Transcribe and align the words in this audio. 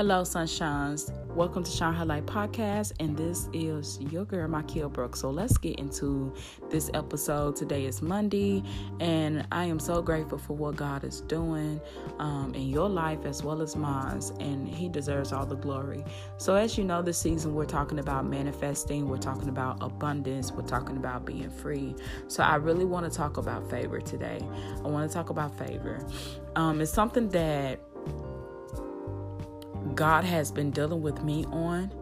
Hello, 0.00 0.22
sunshines. 0.22 1.12
Welcome 1.34 1.62
to 1.62 1.70
Shine 1.70 1.92
Her 1.92 2.06
Light 2.06 2.24
Podcast, 2.24 2.92
and 3.00 3.14
this 3.14 3.50
is 3.52 4.00
your 4.00 4.24
girl, 4.24 4.48
Makia 4.48 4.90
Brooks. 4.90 5.20
So 5.20 5.28
let's 5.28 5.58
get 5.58 5.78
into 5.78 6.32
this 6.70 6.90
episode. 6.94 7.54
Today 7.54 7.84
is 7.84 8.00
Monday, 8.00 8.62
and 8.98 9.46
I 9.52 9.66
am 9.66 9.78
so 9.78 10.00
grateful 10.00 10.38
for 10.38 10.56
what 10.56 10.76
God 10.76 11.04
is 11.04 11.20
doing 11.20 11.82
um, 12.18 12.54
in 12.54 12.70
your 12.70 12.88
life 12.88 13.26
as 13.26 13.42
well 13.42 13.60
as 13.60 13.76
mine, 13.76 14.22
and 14.40 14.66
He 14.66 14.88
deserves 14.88 15.34
all 15.34 15.44
the 15.44 15.56
glory. 15.56 16.02
So, 16.38 16.54
as 16.54 16.78
you 16.78 16.84
know, 16.84 17.02
this 17.02 17.18
season 17.18 17.54
we're 17.54 17.66
talking 17.66 17.98
about 17.98 18.24
manifesting, 18.24 19.06
we're 19.06 19.18
talking 19.18 19.50
about 19.50 19.82
abundance, 19.82 20.50
we're 20.50 20.62
talking 20.62 20.96
about 20.96 21.26
being 21.26 21.50
free. 21.50 21.94
So, 22.26 22.42
I 22.42 22.54
really 22.56 22.86
want 22.86 23.04
to 23.04 23.14
talk 23.14 23.36
about 23.36 23.68
favor 23.68 24.00
today. 24.00 24.40
I 24.82 24.88
want 24.88 25.10
to 25.10 25.14
talk 25.14 25.28
about 25.28 25.58
favor. 25.58 26.02
Um, 26.56 26.80
it's 26.80 26.90
something 26.90 27.28
that 27.28 27.80
God 29.94 30.24
has 30.24 30.50
been 30.50 30.70
dealing 30.70 31.02
with 31.02 31.22
me 31.22 31.44
on. 31.46 31.92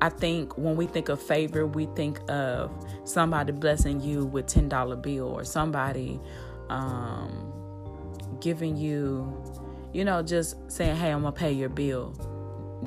I 0.00 0.10
think 0.10 0.56
when 0.58 0.76
we 0.76 0.86
think 0.86 1.08
of 1.08 1.22
favor, 1.22 1.66
we 1.66 1.86
think 1.96 2.20
of 2.30 2.70
somebody 3.04 3.52
blessing 3.52 4.00
you 4.00 4.26
with 4.26 4.46
ten 4.46 4.68
dollar 4.68 4.96
bill 4.96 5.24
or 5.28 5.44
somebody 5.44 6.20
um, 6.68 7.52
giving 8.40 8.76
you, 8.76 9.42
you 9.92 10.04
know, 10.04 10.22
just 10.22 10.70
saying, 10.70 10.96
"Hey, 10.96 11.10
I'm 11.10 11.22
gonna 11.22 11.32
pay 11.32 11.52
your 11.52 11.70
bill." 11.70 12.12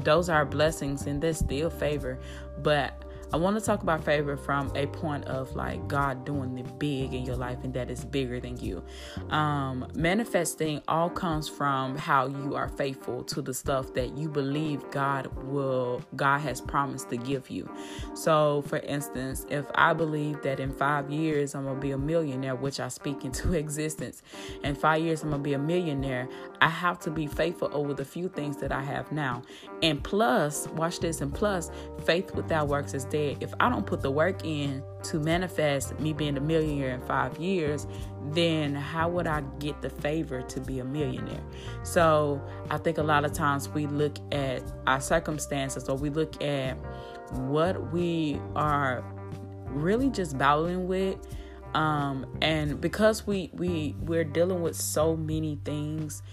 Those 0.04 0.30
are 0.30 0.46
blessings, 0.46 1.08
and 1.08 1.22
that's 1.22 1.40
still 1.40 1.70
favor. 1.70 2.20
But 2.62 3.06
I 3.32 3.38
want 3.38 3.60
to 3.60 3.64
talk 3.64 3.84
about 3.84 4.04
favor 4.04 4.36
from 4.36 4.72
a 4.76 4.88
point 4.88 5.26
of 5.26 5.56
like 5.56 5.88
God 5.88 6.26
doing 6.26 6.56
the 6.56 6.64
big 6.64 7.14
in 7.14 7.26
your 7.26 7.36
life 7.36 7.60
and 7.64 7.72
that 7.76 7.92
is 7.92 8.04
bigger 8.04 8.40
than 8.40 8.58
you. 8.58 8.84
Um, 9.30 9.88
manifesting 9.94 10.82
all 10.88 11.12
comes 11.12 11.48
from 11.48 11.96
how 11.96 12.26
you 12.26 12.56
are 12.56 12.70
faithful 12.70 13.24
to 13.26 13.44
the 13.44 13.54
stuff 13.54 13.94
that 13.94 14.18
you 14.18 14.30
believe 14.30 14.90
God 14.90 15.28
will, 15.44 16.02
God 16.16 16.40
has 16.40 16.60
promised 16.60 17.10
to 17.12 17.18
give 17.18 17.52
you. 17.52 17.70
So, 18.16 18.64
for 18.64 18.78
instance, 18.80 19.46
if 19.50 19.66
I 19.76 19.94
believe 19.94 20.42
that 20.42 20.60
in 20.60 20.72
five 20.72 21.12
years 21.12 21.54
I'm 21.54 21.66
gonna 21.66 21.80
be 21.80 21.92
a 21.92 22.00
millionaire, 22.00 22.56
which 22.56 22.80
I 22.80 22.88
speak 22.88 23.26
into 23.26 23.54
existence, 23.58 24.24
in 24.64 24.74
five 24.74 25.02
years 25.02 25.22
I'm 25.22 25.30
gonna 25.30 25.44
be 25.44 25.54
a 25.54 25.60
millionaire, 25.60 26.28
I 26.62 26.70
have 26.70 26.98
to 27.02 27.12
be 27.12 27.28
faithful 27.28 27.70
over 27.74 27.94
the 27.94 28.06
few 28.06 28.28
things 28.28 28.58
that 28.58 28.72
I 28.72 28.82
have 28.82 29.12
now. 29.12 29.44
And 29.84 30.04
plus, 30.04 30.68
watch 30.70 31.00
this, 31.00 31.22
and 31.22 31.34
plus, 31.34 31.70
faith 32.06 32.34
without 32.34 32.68
works 32.68 32.94
is 32.96 33.06
dead 33.06 33.19
if 33.40 33.54
I 33.60 33.70
don't 33.70 33.86
put 33.86 34.02
the 34.02 34.12
work 34.12 34.46
in 34.46 34.84
to 35.04 35.20
manifest 35.20 36.00
me 36.00 36.14
being 36.14 36.38
a 36.38 36.42
millionaire 36.42 36.94
in 36.94 37.02
five 37.02 37.38
years, 37.38 37.88
then 38.32 38.76
how 38.76 39.10
would 39.10 39.28
I 39.28 39.42
get 39.60 39.82
the 39.82 39.90
favor 39.90 40.42
to 40.42 40.60
be 40.60 40.80
a 40.80 40.86
millionaire? 40.86 41.44
So 41.84 42.42
I 42.70 42.78
think 42.78 42.98
a 42.98 43.04
lot 43.04 43.26
of 43.26 43.34
times 43.34 43.70
we 43.70 43.88
look 43.88 44.18
at 44.32 44.64
our 44.88 45.02
circumstances 45.02 45.90
or 45.90 45.98
we 45.98 46.10
look 46.10 46.42
at 46.44 46.78
what 47.32 47.92
we 47.92 48.40
are 48.56 49.04
really 49.68 50.10
just 50.10 50.38
battling 50.38 50.88
with. 50.88 51.18
Um, 51.74 52.26
and 52.42 52.82
because 52.82 53.28
we 53.28 53.52
we 53.54 53.96
we're 54.02 54.24
dealing 54.24 54.64
with 54.64 54.76
so 54.76 55.16
many 55.16 55.60
things 55.64 56.24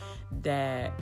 that 0.43 0.99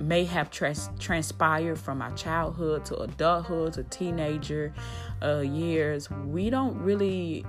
may 0.00 0.24
have 0.24 0.50
trans- 0.50 0.90
transpired 0.98 1.78
from 1.78 2.02
our 2.02 2.12
childhood 2.12 2.84
to 2.86 2.96
adulthood 2.98 3.74
to 3.74 3.84
teenager 3.84 4.74
uh, 5.22 5.40
years, 5.40 6.10
we 6.10 6.50
don't 6.50 6.76
really 6.78 7.44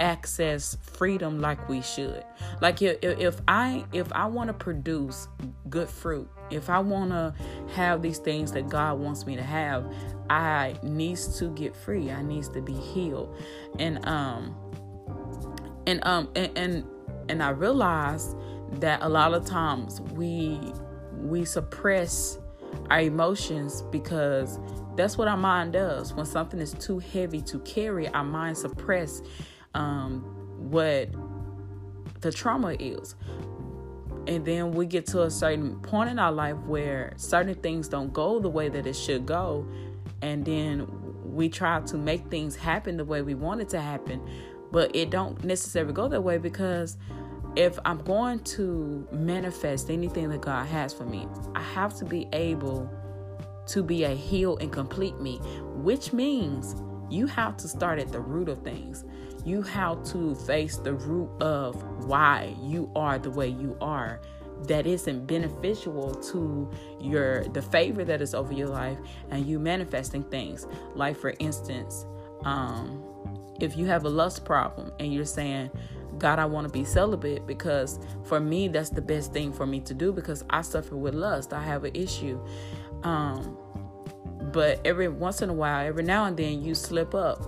access 0.00 0.78
freedom 0.80 1.40
like 1.40 1.68
we 1.68 1.82
should. 1.82 2.24
Like 2.60 2.82
if, 2.82 2.98
if 3.02 3.40
I 3.46 3.84
if 3.92 4.10
I 4.12 4.26
want 4.26 4.48
to 4.48 4.54
produce 4.54 5.28
good 5.68 5.88
fruit, 5.88 6.28
if 6.50 6.70
I 6.70 6.78
want 6.80 7.10
to 7.10 7.34
have 7.74 8.02
these 8.02 8.18
things 8.18 8.50
that 8.52 8.68
God 8.68 8.98
wants 8.98 9.26
me 9.26 9.36
to 9.36 9.42
have, 9.42 9.92
I 10.30 10.76
needs 10.82 11.38
to 11.38 11.50
get 11.50 11.76
free. 11.76 12.10
I 12.10 12.22
needs 12.22 12.48
to 12.50 12.62
be 12.62 12.72
healed. 12.72 13.36
And 13.78 14.04
um 14.06 14.56
and 15.86 16.04
um 16.06 16.30
and 16.34 16.56
and, 16.56 16.84
and 17.28 17.42
I 17.42 17.50
realize 17.50 18.34
that 18.74 19.02
a 19.02 19.08
lot 19.08 19.34
of 19.34 19.44
times 19.44 20.00
we 20.00 20.72
we 21.20 21.44
suppress 21.44 22.38
our 22.90 23.00
emotions 23.00 23.82
because 23.90 24.58
that's 24.96 25.16
what 25.16 25.28
our 25.28 25.36
mind 25.36 25.72
does. 25.72 26.12
When 26.12 26.26
something 26.26 26.60
is 26.60 26.72
too 26.74 26.98
heavy 26.98 27.40
to 27.42 27.58
carry, 27.60 28.08
our 28.08 28.24
mind 28.24 28.58
suppress 28.58 29.22
um, 29.74 30.20
what 30.58 31.08
the 32.20 32.32
trauma 32.32 32.76
is. 32.78 33.14
And 34.26 34.44
then 34.44 34.72
we 34.72 34.86
get 34.86 35.06
to 35.06 35.22
a 35.22 35.30
certain 35.30 35.80
point 35.80 36.10
in 36.10 36.18
our 36.18 36.32
life 36.32 36.56
where 36.66 37.14
certain 37.16 37.54
things 37.54 37.88
don't 37.88 38.12
go 38.12 38.38
the 38.38 38.48
way 38.48 38.68
that 38.68 38.86
it 38.86 38.94
should 38.94 39.26
go. 39.26 39.66
And 40.22 40.44
then 40.44 40.86
we 41.24 41.48
try 41.48 41.80
to 41.80 41.96
make 41.96 42.26
things 42.30 42.56
happen 42.56 42.96
the 42.96 43.04
way 43.04 43.22
we 43.22 43.34
want 43.34 43.60
it 43.60 43.68
to 43.70 43.80
happen. 43.80 44.20
But 44.70 44.94
it 44.94 45.10
don't 45.10 45.42
necessarily 45.42 45.92
go 45.92 46.08
that 46.08 46.20
way 46.20 46.38
because 46.38 46.96
if 47.56 47.78
I'm 47.84 47.98
going 47.98 48.40
to 48.40 49.08
manifest 49.12 49.90
anything 49.90 50.28
that 50.30 50.40
God 50.40 50.66
has 50.66 50.92
for 50.92 51.04
me, 51.04 51.26
I 51.54 51.62
have 51.62 51.94
to 51.96 52.04
be 52.04 52.28
able 52.32 52.90
to 53.66 53.82
be 53.82 54.04
a 54.04 54.14
heal 54.14 54.56
and 54.58 54.72
complete 54.72 55.18
me, 55.20 55.38
which 55.74 56.12
means 56.12 56.76
you 57.10 57.26
have 57.26 57.56
to 57.58 57.68
start 57.68 57.98
at 57.98 58.12
the 58.12 58.20
root 58.20 58.48
of 58.48 58.62
things. 58.62 59.04
You 59.44 59.62
have 59.62 60.04
to 60.12 60.34
face 60.34 60.76
the 60.76 60.94
root 60.94 61.30
of 61.42 61.82
why 62.04 62.54
you 62.62 62.90
are 62.94 63.18
the 63.18 63.30
way 63.30 63.48
you 63.48 63.76
are 63.80 64.20
that 64.66 64.86
isn't 64.86 65.26
beneficial 65.26 66.14
to 66.14 66.70
your 67.00 67.44
the 67.48 67.62
favor 67.62 68.04
that 68.04 68.20
is 68.20 68.34
over 68.34 68.52
your 68.52 68.68
life 68.68 68.98
and 69.30 69.46
you 69.46 69.58
manifesting 69.58 70.22
things 70.24 70.66
like 70.94 71.16
for 71.16 71.32
instance 71.38 72.04
um 72.44 73.02
if 73.60 73.76
you 73.76 73.86
have 73.86 74.04
a 74.04 74.08
lust 74.08 74.44
problem 74.44 74.92
and 75.00 75.14
you're 75.14 75.24
saying 75.24 75.70
God, 76.20 76.38
I 76.38 76.44
want 76.44 76.66
to 76.66 76.72
be 76.72 76.84
celibate 76.84 77.46
because 77.46 77.98
for 78.24 78.38
me, 78.38 78.68
that's 78.68 78.90
the 78.90 79.00
best 79.00 79.32
thing 79.32 79.52
for 79.52 79.66
me 79.66 79.80
to 79.80 79.94
do 79.94 80.12
because 80.12 80.44
I 80.50 80.60
suffer 80.62 80.96
with 80.96 81.14
lust. 81.14 81.52
I 81.52 81.62
have 81.62 81.84
an 81.84 81.96
issue. 81.96 82.38
Um, 83.02 83.56
but 84.52 84.80
every 84.84 85.08
once 85.08 85.42
in 85.42 85.50
a 85.50 85.54
while, 85.54 85.86
every 85.86 86.02
now 86.02 86.26
and 86.26 86.36
then, 86.36 86.62
you 86.62 86.74
slip 86.74 87.14
up. 87.14 87.42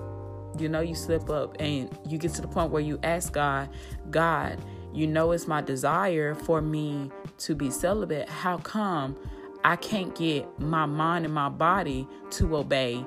You 0.58 0.68
know, 0.68 0.80
you 0.80 0.94
slip 0.94 1.30
up 1.30 1.56
and 1.60 1.90
you 2.08 2.18
get 2.18 2.32
to 2.34 2.42
the 2.42 2.48
point 2.48 2.70
where 2.70 2.82
you 2.82 2.98
ask 3.02 3.32
God, 3.32 3.68
God, 4.10 4.58
you 4.92 5.06
know, 5.06 5.32
it's 5.32 5.46
my 5.46 5.60
desire 5.60 6.34
for 6.34 6.60
me 6.60 7.10
to 7.38 7.54
be 7.54 7.70
celibate. 7.70 8.28
How 8.28 8.58
come 8.58 9.16
I 9.64 9.76
can't 9.76 10.14
get 10.14 10.46
my 10.58 10.86
mind 10.86 11.24
and 11.24 11.32
my 11.32 11.48
body 11.48 12.06
to 12.32 12.56
obey 12.56 13.04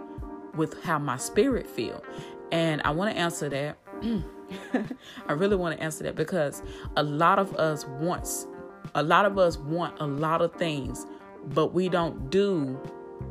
with 0.56 0.82
how 0.84 1.00
my 1.00 1.18
spirit 1.18 1.68
feel? 1.68 2.04
And 2.52 2.82
I 2.84 2.92
want 2.92 3.14
to 3.14 3.18
answer 3.20 3.50
that. 3.50 3.78
I 5.28 5.34
really 5.34 5.56
want 5.56 5.78
to 5.78 5.84
answer 5.84 6.04
that 6.04 6.16
because 6.16 6.62
a 6.96 7.04
lot 7.04 7.40
of 7.40 7.56
us 7.56 7.86
wants 7.86 8.48
a 8.94 9.04
lot 9.04 9.26
of 9.26 9.38
us 9.38 9.58
want 9.58 10.00
a 10.00 10.06
lot 10.06 10.42
of 10.42 10.54
things, 10.54 11.06
but 11.48 11.74
we 11.74 11.90
don't 11.90 12.30
do 12.30 12.80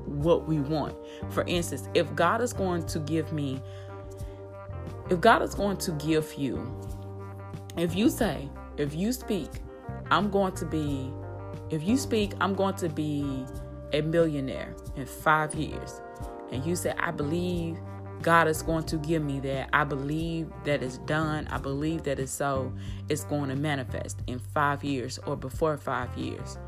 what 0.04 0.46
we 0.46 0.60
want. 0.60 0.94
For 1.30 1.44
instance, 1.46 1.88
if 1.94 2.14
God 2.14 2.40
is 2.40 2.52
going 2.52 2.86
to 2.86 2.98
give 3.00 3.32
me 3.32 3.62
if 5.10 5.20
God 5.20 5.42
is 5.42 5.54
going 5.54 5.76
to 5.78 5.92
give 5.92 6.34
you 6.34 6.80
if 7.76 7.94
you 7.94 8.08
say, 8.08 8.48
if 8.76 8.94
you 8.94 9.12
speak, 9.12 9.50
I'm 10.10 10.30
going 10.30 10.54
to 10.54 10.64
be 10.64 11.12
if 11.70 11.82
you 11.82 11.96
speak, 11.96 12.32
I'm 12.40 12.54
going 12.54 12.74
to 12.76 12.88
be 12.88 13.44
a 13.92 14.00
millionaire 14.02 14.74
in 14.96 15.06
5 15.06 15.54
years. 15.54 16.00
And 16.52 16.64
you 16.64 16.76
say, 16.76 16.94
I 16.98 17.10
believe 17.10 17.78
God 18.22 18.48
is 18.48 18.62
going 18.62 18.84
to 18.84 18.96
give 18.96 19.22
me 19.22 19.40
that. 19.40 19.68
I 19.72 19.84
believe 19.84 20.50
that 20.64 20.82
it's 20.82 20.98
done. 20.98 21.46
I 21.48 21.58
believe 21.58 22.04
that 22.04 22.18
it's 22.18 22.32
so. 22.32 22.72
It's 23.08 23.24
going 23.24 23.50
to 23.50 23.56
manifest 23.56 24.22
in 24.26 24.38
five 24.38 24.82
years 24.82 25.18
or 25.26 25.36
before 25.36 25.76
five 25.76 26.16
years. 26.16 26.58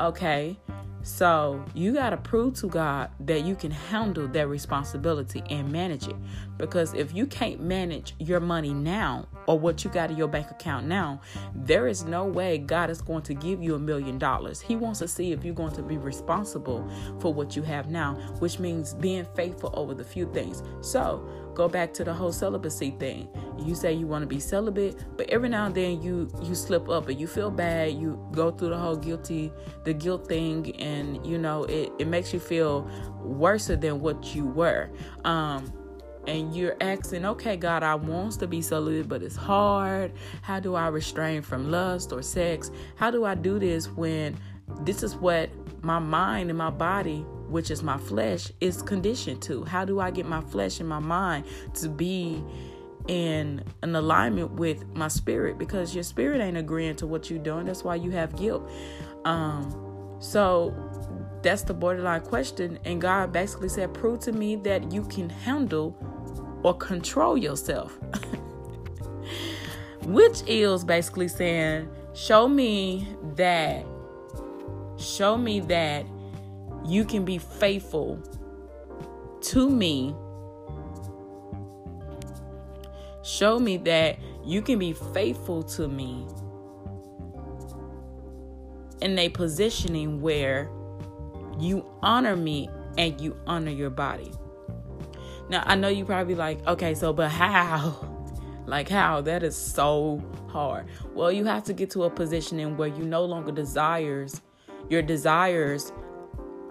Okay. 0.00 0.58
So 1.02 1.62
you 1.74 1.92
got 1.92 2.10
to 2.10 2.16
prove 2.16 2.54
to 2.60 2.66
God 2.66 3.10
that 3.20 3.44
you 3.44 3.54
can 3.54 3.70
handle 3.70 4.26
that 4.28 4.48
responsibility 4.48 5.42
and 5.50 5.70
manage 5.70 6.08
it. 6.08 6.16
Because 6.56 6.94
if 6.94 7.14
you 7.14 7.26
can't 7.26 7.60
manage 7.60 8.14
your 8.18 8.40
money 8.40 8.72
now 8.72 9.26
or 9.46 9.58
what 9.58 9.84
you 9.84 9.90
got 9.90 10.10
in 10.10 10.16
your 10.16 10.28
bank 10.28 10.50
account 10.50 10.86
now, 10.86 11.20
there 11.54 11.86
is 11.86 12.04
no 12.04 12.24
way 12.24 12.58
God 12.58 12.90
is 12.90 13.00
going 13.00 13.22
to 13.22 13.34
give 13.34 13.62
you 13.62 13.74
a 13.74 13.78
million 13.78 14.18
dollars. 14.18 14.60
He 14.60 14.76
wants 14.76 15.00
to 15.00 15.08
see 15.08 15.32
if 15.32 15.44
you're 15.44 15.54
going 15.54 15.74
to 15.74 15.82
be 15.82 15.98
responsible 15.98 16.88
for 17.20 17.32
what 17.32 17.56
you 17.56 17.62
have 17.62 17.90
now, 17.90 18.14
which 18.38 18.58
means 18.58 18.94
being 18.94 19.26
faithful 19.34 19.70
over 19.74 19.94
the 19.94 20.04
few 20.04 20.30
things. 20.32 20.62
So 20.80 21.28
go 21.54 21.68
back 21.68 21.92
to 21.94 22.04
the 22.04 22.12
whole 22.12 22.32
celibacy 22.32 22.92
thing. 22.98 23.28
You 23.58 23.74
say 23.74 23.92
you 23.92 24.06
want 24.06 24.22
to 24.22 24.26
be 24.26 24.40
celibate, 24.40 25.04
but 25.16 25.28
every 25.30 25.48
now 25.48 25.66
and 25.66 25.74
then 25.74 26.02
you 26.02 26.28
you 26.42 26.54
slip 26.54 26.88
up 26.88 27.08
and 27.08 27.20
you 27.20 27.26
feel 27.26 27.50
bad. 27.50 27.92
You 27.92 28.18
go 28.32 28.50
through 28.50 28.70
the 28.70 28.78
whole 28.78 28.96
guilty, 28.96 29.52
the 29.84 29.94
guilt 29.94 30.28
thing, 30.28 30.74
and 30.80 31.24
you 31.26 31.38
know 31.38 31.64
it, 31.64 31.92
it 31.98 32.08
makes 32.08 32.32
you 32.32 32.40
feel 32.40 32.88
worse 33.22 33.66
than 33.66 34.00
what 34.00 34.34
you 34.34 34.46
were. 34.46 34.90
Um, 35.24 35.72
and 36.26 36.54
you're 36.54 36.76
asking, 36.80 37.24
okay, 37.24 37.56
God, 37.56 37.82
I 37.82 37.94
wants 37.94 38.36
to 38.38 38.46
be 38.46 38.62
celibate, 38.62 39.08
but 39.08 39.22
it's 39.22 39.36
hard. 39.36 40.12
How 40.42 40.60
do 40.60 40.74
I 40.74 40.88
restrain 40.88 41.42
from 41.42 41.70
lust 41.70 42.12
or 42.12 42.22
sex? 42.22 42.70
How 42.96 43.10
do 43.10 43.24
I 43.24 43.34
do 43.34 43.58
this 43.58 43.88
when 43.88 44.36
this 44.80 45.02
is 45.02 45.14
what 45.14 45.50
my 45.82 45.98
mind 45.98 46.50
and 46.50 46.58
my 46.58 46.70
body, 46.70 47.20
which 47.48 47.70
is 47.70 47.82
my 47.82 47.98
flesh, 47.98 48.50
is 48.60 48.82
conditioned 48.82 49.42
to. 49.42 49.64
How 49.64 49.84
do 49.84 50.00
I 50.00 50.10
get 50.10 50.26
my 50.26 50.40
flesh 50.40 50.80
and 50.80 50.88
my 50.88 50.98
mind 50.98 51.44
to 51.74 51.88
be 51.88 52.42
in 53.06 53.62
an 53.82 53.94
alignment 53.94 54.52
with 54.52 54.86
my 54.94 55.08
spirit? 55.08 55.58
Because 55.58 55.94
your 55.94 56.04
spirit 56.04 56.40
ain't 56.40 56.56
agreeing 56.56 56.96
to 56.96 57.06
what 57.06 57.30
you're 57.30 57.38
doing. 57.38 57.66
That's 57.66 57.84
why 57.84 57.96
you 57.96 58.10
have 58.12 58.36
guilt. 58.36 58.68
Um, 59.24 60.16
so 60.20 60.74
that's 61.42 61.62
the 61.62 61.74
borderline 61.74 62.22
question. 62.22 62.78
And 62.84 63.00
God 63.00 63.32
basically 63.32 63.68
said, 63.68 63.92
Prove 63.92 64.20
to 64.20 64.32
me 64.32 64.56
that 64.56 64.90
you 64.90 65.04
can 65.04 65.28
handle 65.28 65.96
or 66.64 66.74
control 66.74 67.38
yourself. 67.38 67.96
Which 70.02 70.42
is 70.48 70.84
basically 70.84 71.28
saying, 71.28 71.88
Show 72.14 72.48
me 72.48 73.06
that 73.36 73.86
Show 75.04 75.36
me 75.36 75.60
that 75.60 76.06
you 76.86 77.04
can 77.04 77.24
be 77.24 77.38
faithful 77.38 78.18
to 79.42 79.68
me. 79.68 80.14
Show 83.22 83.58
me 83.58 83.76
that 83.78 84.18
you 84.44 84.62
can 84.62 84.78
be 84.78 84.92
faithful 84.92 85.62
to 85.62 85.88
me 85.88 86.26
in 89.00 89.18
a 89.18 89.28
positioning 89.28 90.20
where 90.20 90.70
you 91.58 91.84
honor 92.02 92.36
me 92.36 92.68
and 92.96 93.20
you 93.20 93.36
honor 93.46 93.70
your 93.70 93.90
body. 93.90 94.32
Now, 95.48 95.62
I 95.66 95.74
know 95.74 95.88
you 95.88 96.04
probably 96.04 96.34
like, 96.34 96.66
okay, 96.66 96.94
so, 96.94 97.12
but 97.12 97.30
how? 97.30 98.10
Like, 98.66 98.88
how? 98.88 99.20
That 99.20 99.42
is 99.42 99.54
so 99.54 100.22
hard. 100.48 100.86
Well, 101.12 101.30
you 101.30 101.44
have 101.44 101.64
to 101.64 101.74
get 101.74 101.90
to 101.90 102.04
a 102.04 102.10
positioning 102.10 102.78
where 102.78 102.88
you 102.88 103.04
no 103.04 103.22
longer 103.22 103.52
desires 103.52 104.40
your 104.88 105.02
desires 105.02 105.92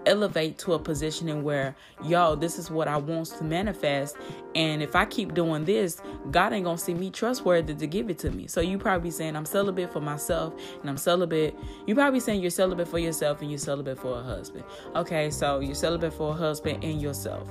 elevate 0.06 0.58
to 0.58 0.74
a 0.74 0.80
position 0.80 1.30
in 1.30 1.44
where 1.44 1.74
yo 2.04 2.36
this 2.36 2.60
is 2.60 2.70
what 2.70 2.90
i 2.90 2.98
want 2.98 3.25
to 3.25 3.42
manifest 3.42 4.18
and 4.54 4.84
if 4.84 4.98
i 4.98 5.06
keep 5.06 5.34
doing 5.34 5.64
this 5.64 6.02
god 6.30 6.52
ain't 6.52 6.66
gonna 6.66 6.78
see 6.78 6.94
me 6.94 7.10
trustworthy 7.10 7.74
to 7.74 7.88
give 7.88 8.10
it 8.10 8.20
to 8.20 8.30
me 8.30 8.46
so 8.46 8.60
you 8.60 8.78
probably 8.78 9.10
saying 9.10 9.34
i'm 9.34 9.46
celibate 9.46 9.94
for 9.94 10.02
myself 10.02 10.54
and 10.81 10.90
i'm 10.90 10.98
celibate 10.98 11.56
you 11.88 11.96
probably 11.96 12.20
saying 12.20 12.42
you're 12.42 12.52
celibate 12.52 12.86
for 12.86 13.00
yourself 13.00 13.42
and 13.42 13.50
you're 13.50 13.58
celibate 13.58 13.98
for 13.98 14.20
a 14.20 14.22
husband 14.22 14.66
okay 14.94 15.30
so 15.30 15.62
you're 15.62 15.74
celibate 15.74 16.14
for 16.14 16.31
a 16.31 16.36
husband 16.36 16.84
and 16.84 17.02
yourself 17.02 17.48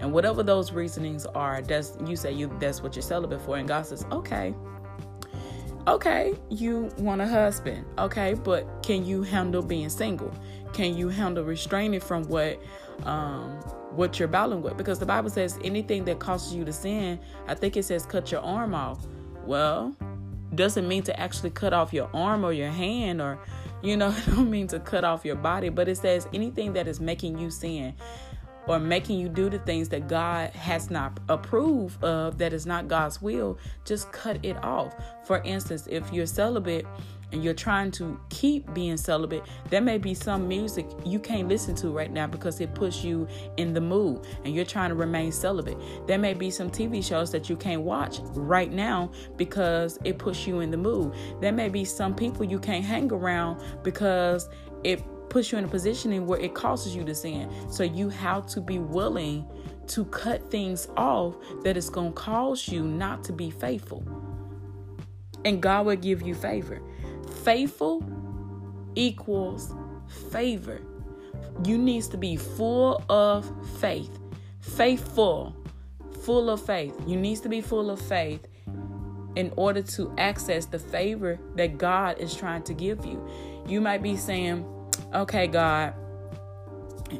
and 0.00 0.12
whatever 0.12 0.42
those 0.42 0.72
reasonings 0.72 1.26
are 1.26 1.62
that's 1.62 1.96
you 2.06 2.16
say 2.16 2.32
you 2.32 2.54
that's 2.60 2.82
what 2.82 2.94
you're 2.94 3.02
celibate 3.02 3.40
for 3.40 3.56
and 3.56 3.68
god 3.68 3.84
says 3.84 4.04
okay 4.12 4.54
okay, 5.86 6.34
you 6.48 6.90
want 6.98 7.20
a 7.20 7.26
husband, 7.28 7.84
okay, 7.98 8.34
but 8.34 8.82
can 8.82 9.04
you 9.04 9.22
handle 9.22 9.62
being 9.62 9.88
single? 9.88 10.32
Can 10.72 10.96
you 10.96 11.08
handle 11.08 11.44
restraining 11.44 12.00
from 12.00 12.24
what 12.24 12.60
um 13.04 13.52
what 13.92 14.18
you're 14.18 14.28
battling 14.28 14.62
with? 14.62 14.76
Because 14.76 14.98
the 14.98 15.06
Bible 15.06 15.30
says 15.30 15.58
anything 15.64 16.04
that 16.04 16.18
causes 16.18 16.54
you 16.54 16.64
to 16.64 16.72
sin, 16.72 17.18
I 17.46 17.54
think 17.54 17.76
it 17.76 17.84
says 17.84 18.04
cut 18.04 18.30
your 18.30 18.40
arm 18.40 18.74
off. 18.74 19.06
Well, 19.44 19.94
doesn't 20.54 20.86
mean 20.86 21.02
to 21.04 21.18
actually 21.18 21.50
cut 21.50 21.72
off 21.72 21.92
your 21.92 22.10
arm 22.14 22.44
or 22.44 22.52
your 22.52 22.70
hand 22.70 23.20
or 23.20 23.38
you 23.82 23.96
know, 23.96 24.08
it 24.26 24.26
don't 24.26 24.50
mean 24.50 24.66
to 24.68 24.80
cut 24.80 25.04
off 25.04 25.24
your 25.24 25.36
body, 25.36 25.68
but 25.68 25.88
it 25.88 25.96
says 25.96 26.26
anything 26.34 26.72
that 26.72 26.88
is 26.88 27.00
making 27.00 27.38
you 27.38 27.50
sin 27.50 27.94
or 28.66 28.78
making 28.78 29.18
you 29.18 29.28
do 29.28 29.48
the 29.48 29.58
things 29.60 29.88
that 29.90 30.08
God 30.08 30.50
has 30.50 30.90
not 30.90 31.18
approved 31.28 32.02
of, 32.02 32.38
that 32.38 32.52
is 32.52 32.66
not 32.66 32.88
God's 32.88 33.22
will, 33.22 33.58
just 33.84 34.10
cut 34.12 34.44
it 34.44 34.56
off. 34.64 34.94
For 35.24 35.38
instance, 35.42 35.86
if 35.90 36.12
you're 36.12 36.26
celibate 36.26 36.86
and 37.32 37.42
you're 37.42 37.54
trying 37.54 37.90
to 37.90 38.20
keep 38.28 38.72
being 38.72 38.96
celibate, 38.96 39.42
there 39.68 39.80
may 39.80 39.98
be 39.98 40.14
some 40.14 40.46
music 40.46 40.86
you 41.04 41.18
can't 41.18 41.48
listen 41.48 41.74
to 41.76 41.88
right 41.90 42.10
now 42.10 42.26
because 42.26 42.60
it 42.60 42.74
puts 42.74 43.02
you 43.02 43.26
in 43.56 43.72
the 43.72 43.80
mood 43.80 44.24
and 44.44 44.54
you're 44.54 44.64
trying 44.64 44.90
to 44.90 44.94
remain 44.94 45.32
celibate. 45.32 45.76
There 46.06 46.18
may 46.18 46.34
be 46.34 46.50
some 46.50 46.70
TV 46.70 47.04
shows 47.04 47.30
that 47.32 47.50
you 47.50 47.56
can't 47.56 47.82
watch 47.82 48.20
right 48.34 48.72
now 48.72 49.10
because 49.36 49.98
it 50.04 50.18
puts 50.18 50.46
you 50.46 50.60
in 50.60 50.70
the 50.70 50.76
mood. 50.76 51.14
There 51.40 51.52
may 51.52 51.68
be 51.68 51.84
some 51.84 52.14
people 52.14 52.44
you 52.44 52.58
can't 52.58 52.84
hang 52.84 53.12
around 53.12 53.60
because 53.82 54.48
it 54.84 55.02
puts 55.28 55.52
you 55.52 55.58
in 55.58 55.64
a 55.64 55.68
position 55.68 56.26
where 56.26 56.40
it 56.40 56.54
causes 56.54 56.94
you 56.94 57.04
to 57.04 57.14
sin. 57.14 57.50
So 57.70 57.82
you 57.82 58.08
have 58.10 58.46
to 58.48 58.60
be 58.60 58.78
willing 58.78 59.46
to 59.88 60.04
cut 60.06 60.50
things 60.50 60.88
off 60.96 61.34
that 61.62 61.76
is 61.76 61.90
going 61.90 62.12
to 62.12 62.14
cause 62.14 62.68
you 62.68 62.82
not 62.82 63.24
to 63.24 63.32
be 63.32 63.50
faithful. 63.50 64.04
And 65.44 65.62
God 65.62 65.86
will 65.86 65.96
give 65.96 66.22
you 66.22 66.34
favor. 66.34 66.80
Faithful 67.44 68.04
equals 68.94 69.72
favor. 70.30 70.80
You 71.64 71.78
needs 71.78 72.08
to 72.08 72.16
be 72.16 72.36
full 72.36 73.02
of 73.08 73.50
faith. 73.78 74.18
Faithful, 74.60 75.54
full 76.22 76.50
of 76.50 76.64
faith. 76.64 76.94
You 77.06 77.16
needs 77.16 77.40
to 77.42 77.48
be 77.48 77.60
full 77.60 77.90
of 77.90 78.00
faith 78.00 78.46
in 79.36 79.52
order 79.56 79.82
to 79.82 80.12
access 80.18 80.66
the 80.66 80.78
favor 80.78 81.38
that 81.54 81.78
God 81.78 82.18
is 82.18 82.34
trying 82.34 82.62
to 82.64 82.74
give 82.74 83.04
you. 83.04 83.24
You 83.68 83.80
might 83.80 84.02
be 84.02 84.16
saying, 84.16 84.64
okay, 85.14 85.46
God, 85.46 85.94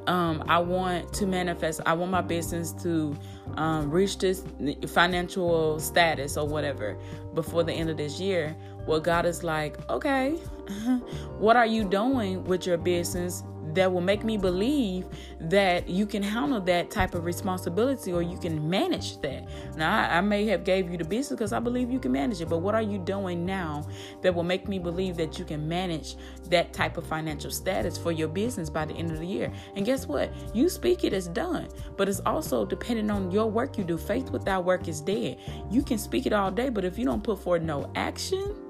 um, 0.06 0.44
I 0.48 0.58
want 0.58 1.12
to 1.14 1.26
manifest, 1.26 1.80
I 1.86 1.92
want 1.94 2.10
my 2.10 2.20
business 2.20 2.72
to 2.82 3.16
um, 3.56 3.90
reach 3.90 4.18
this 4.18 4.44
financial 4.88 5.78
status 5.78 6.36
or 6.36 6.46
whatever 6.46 6.96
before 7.34 7.62
the 7.62 7.72
end 7.72 7.90
of 7.90 7.96
this 7.96 8.20
year. 8.20 8.56
Well, 8.86 9.00
God 9.00 9.26
is 9.26 9.42
like, 9.42 9.78
okay, 9.90 10.30
what 11.38 11.56
are 11.56 11.66
you 11.66 11.84
doing 11.84 12.44
with 12.44 12.66
your 12.66 12.78
business 12.78 13.42
that 13.76 13.92
will 13.92 14.00
make 14.00 14.24
me 14.24 14.36
believe 14.36 15.06
that 15.38 15.88
you 15.88 16.06
can 16.06 16.22
handle 16.22 16.60
that 16.62 16.90
type 16.90 17.14
of 17.14 17.24
responsibility 17.24 18.12
or 18.12 18.22
you 18.22 18.38
can 18.38 18.68
manage 18.68 19.20
that. 19.20 19.46
Now, 19.76 20.00
I, 20.00 20.18
I 20.18 20.20
may 20.22 20.46
have 20.46 20.64
gave 20.64 20.90
you 20.90 20.96
the 20.96 21.04
business 21.04 21.38
because 21.38 21.52
I 21.52 21.60
believe 21.60 21.90
you 21.90 21.98
can 21.98 22.10
manage 22.10 22.40
it, 22.40 22.48
but 22.48 22.58
what 22.58 22.74
are 22.74 22.82
you 22.82 22.98
doing 22.98 23.44
now 23.44 23.86
that 24.22 24.34
will 24.34 24.42
make 24.42 24.66
me 24.66 24.78
believe 24.78 25.16
that 25.18 25.38
you 25.38 25.44
can 25.44 25.68
manage 25.68 26.16
that 26.48 26.72
type 26.72 26.96
of 26.96 27.06
financial 27.06 27.50
status 27.50 27.98
for 27.98 28.12
your 28.12 28.28
business 28.28 28.70
by 28.70 28.86
the 28.86 28.94
end 28.94 29.10
of 29.10 29.18
the 29.18 29.26
year? 29.26 29.52
And 29.76 29.84
guess 29.84 30.06
what? 30.06 30.32
You 30.54 30.68
speak 30.68 31.04
it, 31.04 31.12
it's 31.12 31.28
done, 31.28 31.68
but 31.96 32.08
it's 32.08 32.20
also 32.26 32.64
depending 32.64 33.10
on 33.10 33.30
your 33.30 33.50
work 33.50 33.78
you 33.78 33.84
do. 33.84 33.98
Faith 33.98 34.30
without 34.30 34.64
work 34.64 34.88
is 34.88 35.00
dead. 35.00 35.38
You 35.70 35.82
can 35.82 35.98
speak 35.98 36.26
it 36.26 36.32
all 36.32 36.50
day, 36.50 36.70
but 36.70 36.84
if 36.84 36.98
you 36.98 37.04
don't 37.04 37.22
put 37.22 37.38
forth 37.38 37.62
no 37.62 37.90
action, 37.94 38.65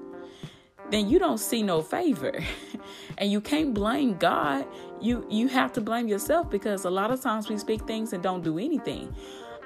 then 0.89 1.09
you 1.09 1.19
don't 1.19 1.37
see 1.39 1.63
no 1.63 1.81
favor. 1.81 2.39
and 3.17 3.31
you 3.31 3.41
can't 3.41 3.73
blame 3.73 4.17
God. 4.17 4.65
You 5.01 5.25
you 5.29 5.47
have 5.47 5.73
to 5.73 5.81
blame 5.81 6.07
yourself 6.07 6.49
because 6.49 6.85
a 6.85 6.89
lot 6.89 7.11
of 7.11 7.21
times 7.21 7.49
we 7.49 7.57
speak 7.57 7.81
things 7.83 8.13
and 8.13 8.23
don't 8.23 8.43
do 8.43 8.57
anything. 8.57 9.13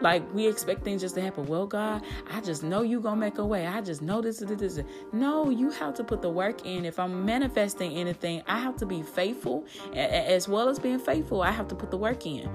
Like 0.01 0.24
we 0.34 0.48
expect 0.48 0.84
things 0.84 1.01
just 1.01 1.16
to 1.16 1.22
happen. 1.22 1.46
Well, 1.46 1.68
God, 1.68 2.04
I 2.32 2.42
just 2.42 2.63
know 2.63 2.82
you 2.82 3.00
gonna 3.00 3.18
make 3.18 3.38
a 3.38 3.46
way. 3.46 3.68
I 3.68 3.82
just 3.82 4.01
know 4.01 4.20
this, 4.20 4.42
is 4.42 4.48
this, 4.48 4.75
this. 4.75 4.86
No, 5.13 5.50
you 5.50 5.70
have 5.70 5.94
to 5.96 6.04
put 6.04 6.22
the 6.22 6.30
work 6.30 6.66
in. 6.66 6.86
If 6.86 6.98
I'm 7.00 7.24
manifesting 7.24 7.94
anything, 7.94 8.42
I 8.48 8.60
have 8.60 8.75
to 8.78 8.86
be 8.86 9.04
faithful, 9.04 9.66
as 9.94 10.48
well 10.48 10.70
as 10.70 10.80
being 10.80 11.00
faithful. 11.00 11.44
I 11.44 11.51
have 11.51 11.68
to 11.68 11.75
put 11.75 11.92
the 11.92 11.98
work 11.98 12.25
in. 12.25 12.50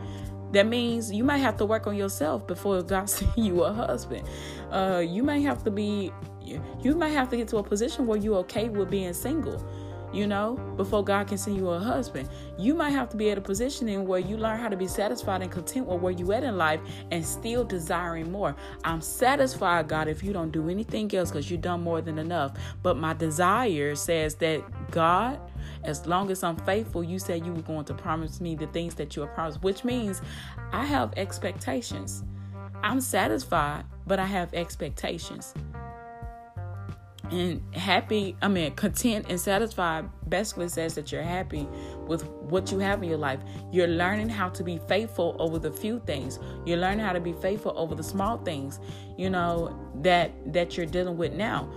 That 0.52 0.66
means 0.66 1.12
you 1.12 1.24
might 1.24 1.38
have 1.38 1.56
to 1.58 1.66
work 1.66 1.86
on 1.86 1.96
yourself 1.96 2.46
before 2.46 2.82
God 2.82 3.08
send 3.10 3.30
you 3.36 3.62
a 3.62 3.72
husband. 3.72 4.28
Uh, 4.70 5.02
you 5.06 5.22
may 5.22 5.42
have 5.42 5.62
to 5.64 5.70
be, 5.70 6.12
you 6.46 6.94
might 6.94 7.10
have 7.10 7.28
to 7.30 7.36
get 7.36 7.48
to 7.48 7.58
a 7.58 7.62
position 7.62 8.06
where 8.06 8.18
you're 8.18 8.36
okay 8.38 8.68
with 8.68 8.90
being 8.90 9.12
single. 9.12 9.64
You 10.12 10.26
know, 10.26 10.54
before 10.76 11.04
God 11.04 11.26
can 11.26 11.36
send 11.36 11.56
you 11.56 11.68
a 11.68 11.78
husband, 11.78 12.28
you 12.56 12.74
might 12.74 12.90
have 12.90 13.10
to 13.10 13.16
be 13.16 13.30
at 13.30 13.38
a 13.38 13.40
position 13.40 13.88
in 13.88 14.06
where 14.06 14.20
you 14.20 14.36
learn 14.36 14.58
how 14.58 14.68
to 14.68 14.76
be 14.76 14.86
satisfied 14.86 15.42
and 15.42 15.50
content 15.50 15.86
with 15.86 16.00
where 16.00 16.12
you 16.12 16.32
at 16.32 16.44
in 16.44 16.56
life 16.56 16.80
and 17.10 17.26
still 17.26 17.64
desiring 17.64 18.30
more. 18.30 18.54
I'm 18.84 19.00
satisfied, 19.00 19.88
God, 19.88 20.08
if 20.08 20.22
you 20.22 20.32
don't 20.32 20.52
do 20.52 20.70
anything 20.70 21.12
else 21.14 21.30
because 21.30 21.50
you've 21.50 21.60
done 21.60 21.82
more 21.82 22.00
than 22.00 22.18
enough. 22.18 22.56
But 22.82 22.96
my 22.96 23.14
desire 23.14 23.94
says 23.96 24.36
that 24.36 24.62
God, 24.90 25.40
as 25.82 26.06
long 26.06 26.30
as 26.30 26.42
I'm 26.42 26.56
faithful, 26.58 27.02
you 27.02 27.18
said 27.18 27.44
you 27.44 27.52
were 27.52 27.62
going 27.62 27.84
to 27.86 27.94
promise 27.94 28.40
me 28.40 28.54
the 28.54 28.68
things 28.68 28.94
that 28.94 29.16
you 29.16 29.22
have 29.22 29.34
promised, 29.34 29.62
which 29.62 29.84
means 29.84 30.22
I 30.72 30.86
have 30.86 31.12
expectations. 31.16 32.22
I'm 32.82 33.00
satisfied, 33.00 33.84
but 34.06 34.18
I 34.18 34.26
have 34.26 34.54
expectations. 34.54 35.52
And 37.30 37.74
happy, 37.74 38.36
I 38.40 38.48
mean, 38.48 38.74
content 38.74 39.26
and 39.28 39.40
satisfied 39.40 40.08
basically 40.28 40.68
says 40.68 40.94
that 40.94 41.10
you're 41.10 41.22
happy 41.22 41.66
with 42.06 42.24
what 42.28 42.70
you 42.70 42.78
have 42.78 43.02
in 43.02 43.08
your 43.08 43.18
life. 43.18 43.40
You're 43.72 43.88
learning 43.88 44.28
how 44.28 44.48
to 44.50 44.62
be 44.62 44.78
faithful 44.86 45.34
over 45.40 45.58
the 45.58 45.72
few 45.72 46.00
things. 46.06 46.38
You're 46.64 46.78
learning 46.78 47.04
how 47.04 47.12
to 47.12 47.20
be 47.20 47.32
faithful 47.32 47.72
over 47.76 47.96
the 47.96 48.04
small 48.04 48.38
things, 48.38 48.78
you 49.18 49.28
know, 49.28 49.76
that 50.02 50.30
that 50.52 50.76
you're 50.76 50.86
dealing 50.86 51.16
with 51.16 51.32
now. 51.32 51.68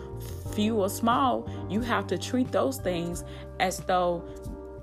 Few 0.53 0.75
or 0.75 0.89
small, 0.89 1.49
you 1.69 1.81
have 1.81 2.05
to 2.07 2.17
treat 2.17 2.51
those 2.51 2.77
things 2.77 3.23
as 3.59 3.79
though 3.79 4.23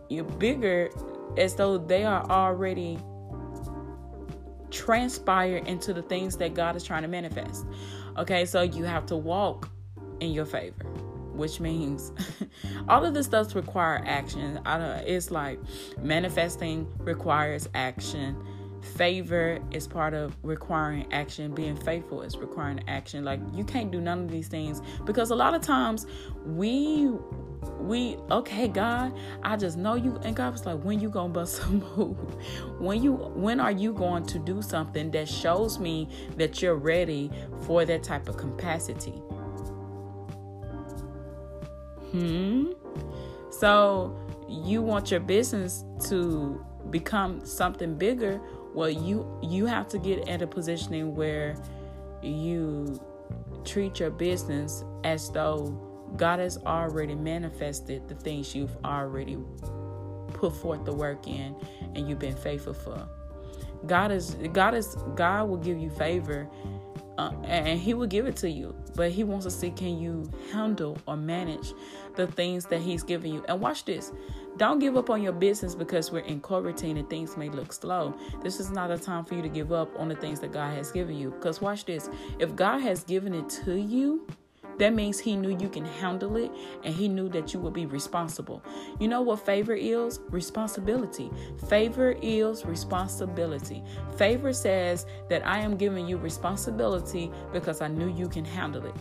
you're 0.09 0.25
bigger, 0.25 0.91
as 1.37 1.55
though 1.55 1.79
they 1.79 2.05
are 2.05 2.29
already 2.29 2.99
transpire 4.71 5.59
into 5.59 5.93
the 5.93 6.03
things 6.03 6.37
that 6.39 6.55
God 6.55 6.75
is 6.75 6.83
trying 6.83 7.03
to 7.03 7.09
manifest. 7.09 7.67
Okay, 8.19 8.45
so 8.45 8.63
you 8.63 8.83
have 8.85 9.07
to 9.07 9.17
walk 9.17 9.71
in 10.21 10.33
your 10.33 10.47
favor. 10.47 10.85
which 11.37 11.61
means 11.61 12.13
all 12.89 13.05
of 13.05 13.13
this 13.13 13.27
stuff 13.27 13.55
require 13.55 14.03
action. 14.07 14.59
it's 15.07 15.31
like 15.31 15.59
manifesting 16.03 16.87
requires 16.99 17.69
action. 17.75 18.37
Favor 18.97 19.59
is 19.73 19.87
part 19.87 20.15
of 20.15 20.37
requiring 20.43 21.13
action. 21.13 21.53
Being 21.55 21.77
faithful 21.77 22.23
is 22.23 22.37
requiring 22.39 22.81
action. 22.89 23.25
Like 23.25 23.41
you 23.53 23.65
can't 23.65 23.91
do 23.91 24.01
none 24.01 24.21
of 24.23 24.31
these 24.31 24.49
things 24.49 24.81
because 25.05 25.31
a 25.31 25.35
lot 25.35 25.55
of 25.55 25.61
times 25.61 26.07
we 26.45 27.11
we 27.81 28.17
okay 28.31 28.69
god 28.69 29.13
i 29.43 29.57
just 29.57 29.77
know 29.77 29.95
you 29.95 30.19
and 30.25 30.37
god 30.37 30.53
was 30.53 30.65
like 30.67 30.79
when 30.83 31.01
you 31.01 31.09
gonna 31.09 31.33
bust 31.33 31.63
a 31.65 31.67
move 31.69 32.17
when 32.81 33.03
you 33.03 33.13
when 33.13 33.61
are 33.61 33.71
you 33.71 33.93
going 33.93 34.25
to 34.25 34.39
do 34.39 34.63
something 34.63 35.11
that 35.11 35.29
shows 35.29 35.79
me 35.79 36.09
that 36.37 36.63
you're 36.63 36.77
ready 36.77 37.31
for 37.63 37.85
that 37.85 38.03
type 38.03 38.29
of 38.29 38.37
capacity 38.37 39.15
hmm 42.17 42.73
so 43.51 44.17
you 44.49 44.83
want 44.83 45.11
your 45.11 45.21
business 45.21 45.85
to 46.09 46.65
become 46.91 47.45
something 47.45 47.97
bigger 47.97 48.41
well 48.75 48.91
you 48.91 49.39
you 49.43 49.67
have 49.67 49.89
to 49.89 49.99
get 49.99 50.29
at 50.29 50.43
a 50.43 50.47
positioning 50.47 51.15
where 51.15 51.57
you 52.23 53.01
treat 53.65 54.01
your 54.01 54.11
business 54.11 54.85
as 55.05 55.31
though 55.31 55.83
God 56.17 56.39
has 56.39 56.59
already 56.59 57.15
manifested 57.15 58.09
the 58.09 58.15
things 58.15 58.55
you've 58.55 58.77
already 58.85 59.39
put 60.35 60.55
forth 60.57 60.85
the 60.85 60.93
work 60.93 61.27
in 61.27 61.55
and 61.95 62.09
you've 62.09 62.19
been 62.19 62.37
faithful 62.37 62.75
for. 62.75 63.09
God 63.87 64.11
is 64.11 64.37
God 64.53 64.75
is 64.75 64.97
God 65.15 65.49
will 65.49 65.59
give 65.59 65.79
you 65.79 65.91
favor 65.91 66.49
uh, 67.19 67.33
and 67.45 67.79
he 67.79 67.95
will 67.95 68.07
give 68.07 68.27
it 68.27 68.37
to 68.37 68.51
you. 68.51 68.75
But 68.95 69.11
he 69.11 69.25
wants 69.25 69.45
to 69.45 69.51
see 69.51 69.71
can 69.71 69.99
you 69.99 70.31
handle 70.53 70.99
or 71.07 71.17
manage 71.17 71.73
the 72.15 72.27
things 72.27 72.67
that 72.67 72.81
he's 72.81 73.03
giving 73.03 73.35
you? 73.35 73.45
And 73.49 73.61
watch 73.61 73.85
this. 73.85 74.13
Don't 74.57 74.79
give 74.79 74.97
up 74.97 75.11
on 75.11 75.23
your 75.23 75.33
business 75.33 75.75
because 75.75 76.11
we're 76.11 76.21
in 76.21 76.41
quarantine 76.41 76.97
and 76.97 77.09
things 77.11 77.37
may 77.37 77.51
look 77.51 77.73
slow. 77.73 78.15
This 78.43 78.59
is 78.59 78.71
not 78.71 78.91
a 78.91 78.97
time 78.97 79.25
for 79.25 79.35
you 79.35 79.43
to 79.43 79.49
give 79.49 79.71
up 79.71 79.91
on 79.99 80.09
the 80.09 80.17
things 80.17 80.41
that 80.41 80.53
god 80.53 80.75
has 80.75 80.91
given 80.91 81.17
you. 81.17 81.31
Because 81.31 81.61
watch 81.61 81.85
this. 81.85 82.09
If 82.39 82.57
god 82.57 82.81
has 82.81 83.05
given 83.05 83.35
it 83.35 83.49
to 83.65 83.77
you 83.77 84.27
that 84.79 84.95
means 84.95 85.19
he 85.19 85.37
knew 85.37 85.57
you 85.59 85.69
can 85.69 85.85
handle 85.85 86.37
it 86.37 86.51
and 86.85 86.95
he 86.95 87.09
knew 87.09 87.29
that 87.31 87.55
you 87.55 87.61
would 87.61 87.73
be 87.73 87.87
responsible. 87.87 88.63
You 88.99 89.09
know 89.09 89.23
what 89.23 89.45
favor 89.45 89.75
is? 89.75 90.21
Responsibility. 90.31 91.31
Favor 91.69 92.17
is 92.21 92.65
responsibility. 92.65 93.83
Favor 94.17 94.53
says 94.53 95.07
that 95.31 95.47
I 95.47 95.61
am 95.61 95.77
giving 95.77 96.07
you 96.07 96.19
responsibility 96.19 97.31
because 97.53 97.81
I 97.81 97.89
knew 97.89 98.09
you 98.09 98.29
can 98.29 98.45
handle 98.45 98.85
it. 98.85 98.95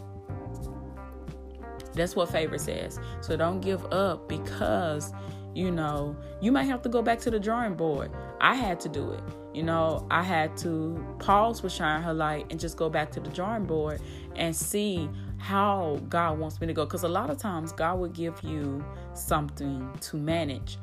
That's 1.94 2.16
what 2.16 2.30
favor 2.30 2.58
says. 2.58 3.00
So 3.22 3.38
don't 3.38 3.62
give 3.62 3.86
up 3.94 4.28
because, 4.28 5.14
you 5.54 5.72
know, 5.72 6.16
you 6.42 6.52
might 6.52 6.64
have 6.64 6.82
to 6.84 6.90
go 6.90 7.02
back 7.02 7.20
to 7.20 7.32
the 7.32 7.40
drawing 7.40 7.76
board. 7.76 8.12
I 8.42 8.56
had 8.56 8.80
to 8.82 8.90
do 8.90 9.12
it. 9.12 9.22
You 9.54 9.64
know, 9.64 10.06
I 10.12 10.22
had 10.22 10.58
to 10.58 11.02
pause 11.20 11.64
with 11.64 11.72
Shine 11.72 12.02
Her 12.04 12.14
Light 12.14 12.48
and 12.50 12.60
just 12.60 12.76
go 12.76 12.90
back 12.90 13.10
to 13.12 13.22
the 13.22 13.30
drawing 13.30 13.64
board 13.64 14.02
and 14.36 14.54
see 14.54 15.10
how 15.46 16.02
God 16.10 16.40
wants 16.40 16.60
me 16.60 16.66
to 16.66 16.74
go. 16.74 16.86
Because 16.86 17.04
a 17.04 17.08
lot 17.08 17.30
of 17.30 17.38
times 17.38 17.72
God 17.72 18.00
will 18.00 18.10
give 18.10 18.42
you 18.42 18.84
something 19.14 19.88
to 20.02 20.18
manage, 20.18 20.80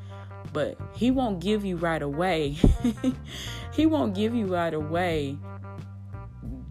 but 0.53 0.79
He 0.95 1.11
won't 1.11 1.41
give 1.41 1.65
you 1.65 1.77
right 1.77 2.03
away. 2.03 2.57
he 3.73 3.87
won't 3.87 4.15
give 4.15 4.35
you 4.35 4.47
right 4.47 4.73
away 4.73 5.37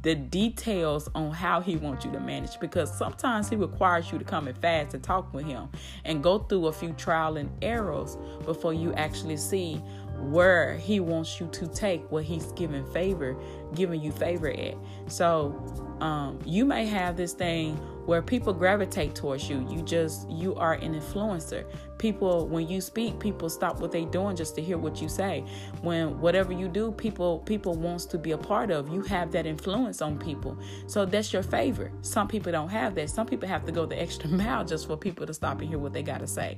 the 0.04 0.16
details 0.16 1.08
on 1.14 1.32
how 1.32 1.62
he 1.62 1.76
wants 1.76 2.04
you 2.04 2.12
to 2.12 2.20
manage 2.20 2.60
because 2.60 2.92
sometimes 2.92 3.50
he 3.50 3.56
requires 3.56 4.12
you 4.12 4.18
to 4.18 4.26
come 4.26 4.48
and 4.48 4.58
fast 4.58 4.96
and 4.96 5.04
talk 5.04 5.32
with 5.32 5.46
him 5.46 5.70
and 6.06 6.24
go 6.24 6.40
through 6.40 6.68
a 6.68 6.74
few 6.74 6.92
trial 6.94 7.38
and 7.38 7.52
errors 7.62 8.18
before 8.46 8.74
you 8.74 8.94
actually 8.94 9.38
see 9.38 9.80
where 10.22 10.76
he 10.78 11.00
wants 11.00 11.40
you 11.40 11.48
to 11.48 11.68
take 11.68 12.10
what 12.12 12.24
he's 12.24 12.52
giving 12.54 12.86
favor 12.92 13.38
giving 13.74 14.02
you 14.02 14.12
favor 14.12 14.50
at. 14.50 14.76
So 15.08 15.56
um, 16.02 16.40
you 16.46 16.66
may 16.66 16.86
have 16.86 17.16
this 17.18 17.34
thing 17.34 17.76
where 18.06 18.22
people 18.22 18.54
gravitate 18.54 19.16
towards 19.16 19.50
you. 19.50 19.66
You 19.70 19.82
just 19.84 20.30
you 20.30 20.56
are 20.56 20.74
an 20.74 21.00
influencer. 21.00 21.66
People 21.98 22.48
when 22.48 22.68
you 22.68 22.82
speak 22.82 23.20
people 23.20 23.50
stop 23.50 23.80
what 23.80 23.92
they're 23.92 24.06
doing 24.06 24.36
just 24.36 24.56
to 24.56 24.62
hear 24.62 24.78
what 24.78 25.02
you 25.02 25.08
say. 25.08 25.44
When 25.82 26.20
whatever 26.20 26.52
you 26.52 26.68
do 26.68 26.92
people 26.92 27.40
people 27.40 27.74
wants 27.76 28.06
to 28.06 28.18
be 28.18 28.32
a 28.32 28.38
part 28.38 28.72
of. 28.72 28.90
You 28.90 29.02
have 29.04 29.32
that 29.32 29.46
influence 29.46 30.02
on 30.02 30.18
people. 30.18 30.58
So 30.88 31.06
that's 31.06 31.32
your 31.32 31.44
favor. 31.44 31.92
Some 32.02 32.28
people 32.28 32.52
don't 32.52 32.70
have 32.70 32.96
that. 32.96 33.10
Some 33.10 33.28
people 33.28 33.48
have 33.48 33.66
to 33.66 33.72
go 33.72 33.86
the 33.86 34.02
extra 34.02 34.30
mile 34.30 34.66
just 34.66 34.88
for 34.88 34.98
people 34.98 35.26
to 35.26 35.34
stop 35.34 35.60
and 35.62 35.70
hear 35.70 35.80
what 35.80 35.94
they 35.94 36.04
got 36.04 36.20
to 36.20 36.28
say. 36.28 36.58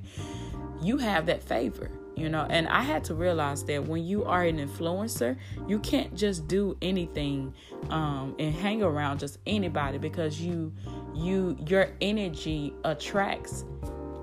You 0.82 0.98
have 0.98 1.26
that 1.28 1.44
favor 1.44 1.90
you 2.16 2.30
know? 2.30 2.46
And 2.50 2.68
i 2.68 2.82
had 2.82 3.04
to 3.06 3.16
realize 3.16 3.64
that 3.66 3.86
when 3.86 4.04
you 4.04 4.24
are 4.26 4.44
an 4.44 4.58
influencer 4.58 5.38
you 5.68 5.80
can't 5.80 6.16
just 6.16 6.48
do 6.48 6.78
anything 6.82 7.54
um, 7.90 8.36
and 8.40 8.54
hang 8.54 8.84
around 8.84 9.20
just 9.20 9.40
anybody 9.46 9.98
because 9.98 10.40
you 10.40 10.74
you 11.16 11.58
your 11.68 11.90
energy 12.02 12.74
attracts 12.84 13.66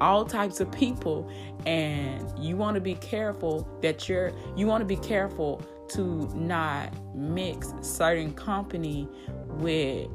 all 0.01 0.25
types 0.25 0.61
of 0.61 0.73
people. 0.73 1.31
And 1.67 2.27
you 2.39 2.57
want 2.57 2.75
to 2.77 2.81
be 2.81 2.95
careful 2.95 3.69
that 3.83 4.09
you're 4.09 4.33
you 4.57 4.67
want 4.67 4.81
to 4.81 4.87
be 4.87 4.97
careful 4.97 5.63
to 5.91 6.29
not 6.35 6.93
mix 7.15 7.73
certain 7.83 8.33
company 8.33 9.09
with 9.59 10.09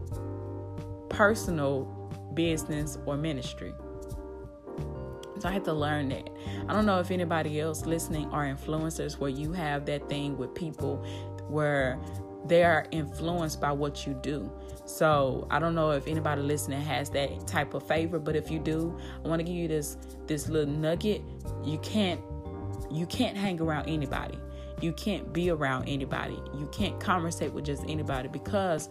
personal 1.09 1.83
business 2.33 2.97
or 3.05 3.15
ministry 3.15 3.73
so 5.39 5.49
I 5.49 5.51
had 5.51 5.65
to 5.65 5.73
learn 5.73 6.09
that. 6.09 6.29
I 6.67 6.73
don't 6.73 6.85
know 6.85 6.99
if 6.99 7.11
anybody 7.11 7.59
else 7.59 7.85
listening 7.85 8.29
are 8.31 8.45
influencers 8.45 9.19
where 9.19 9.29
you 9.29 9.53
have 9.53 9.85
that 9.85 10.07
thing 10.09 10.37
with 10.37 10.53
people 10.55 10.97
where 11.47 11.99
they 12.45 12.63
are 12.63 12.85
influenced 12.91 13.59
by 13.59 13.71
what 13.71 14.05
you 14.05 14.13
do. 14.13 14.51
So 14.85 15.47
I 15.49 15.59
don't 15.59 15.73
know 15.75 15.91
if 15.91 16.07
anybody 16.07 16.41
listening 16.41 16.81
has 16.81 17.09
that 17.11 17.47
type 17.47 17.73
of 17.73 17.87
favor, 17.87 18.19
but 18.19 18.35
if 18.35 18.51
you 18.51 18.59
do, 18.59 18.97
I 19.23 19.27
want 19.27 19.39
to 19.39 19.43
give 19.43 19.55
you 19.55 19.67
this 19.67 19.97
this 20.27 20.47
little 20.47 20.73
nugget. 20.73 21.21
You 21.63 21.79
can't 21.79 22.21
you 22.91 23.05
can't 23.07 23.35
hang 23.35 23.59
around 23.59 23.89
anybody. 23.89 24.39
You 24.81 24.93
can't 24.93 25.31
be 25.33 25.49
around 25.49 25.87
anybody. 25.87 26.39
You 26.53 26.67
can't 26.71 26.99
conversate 26.99 27.51
with 27.53 27.65
just 27.65 27.83
anybody 27.87 28.27
because 28.27 28.89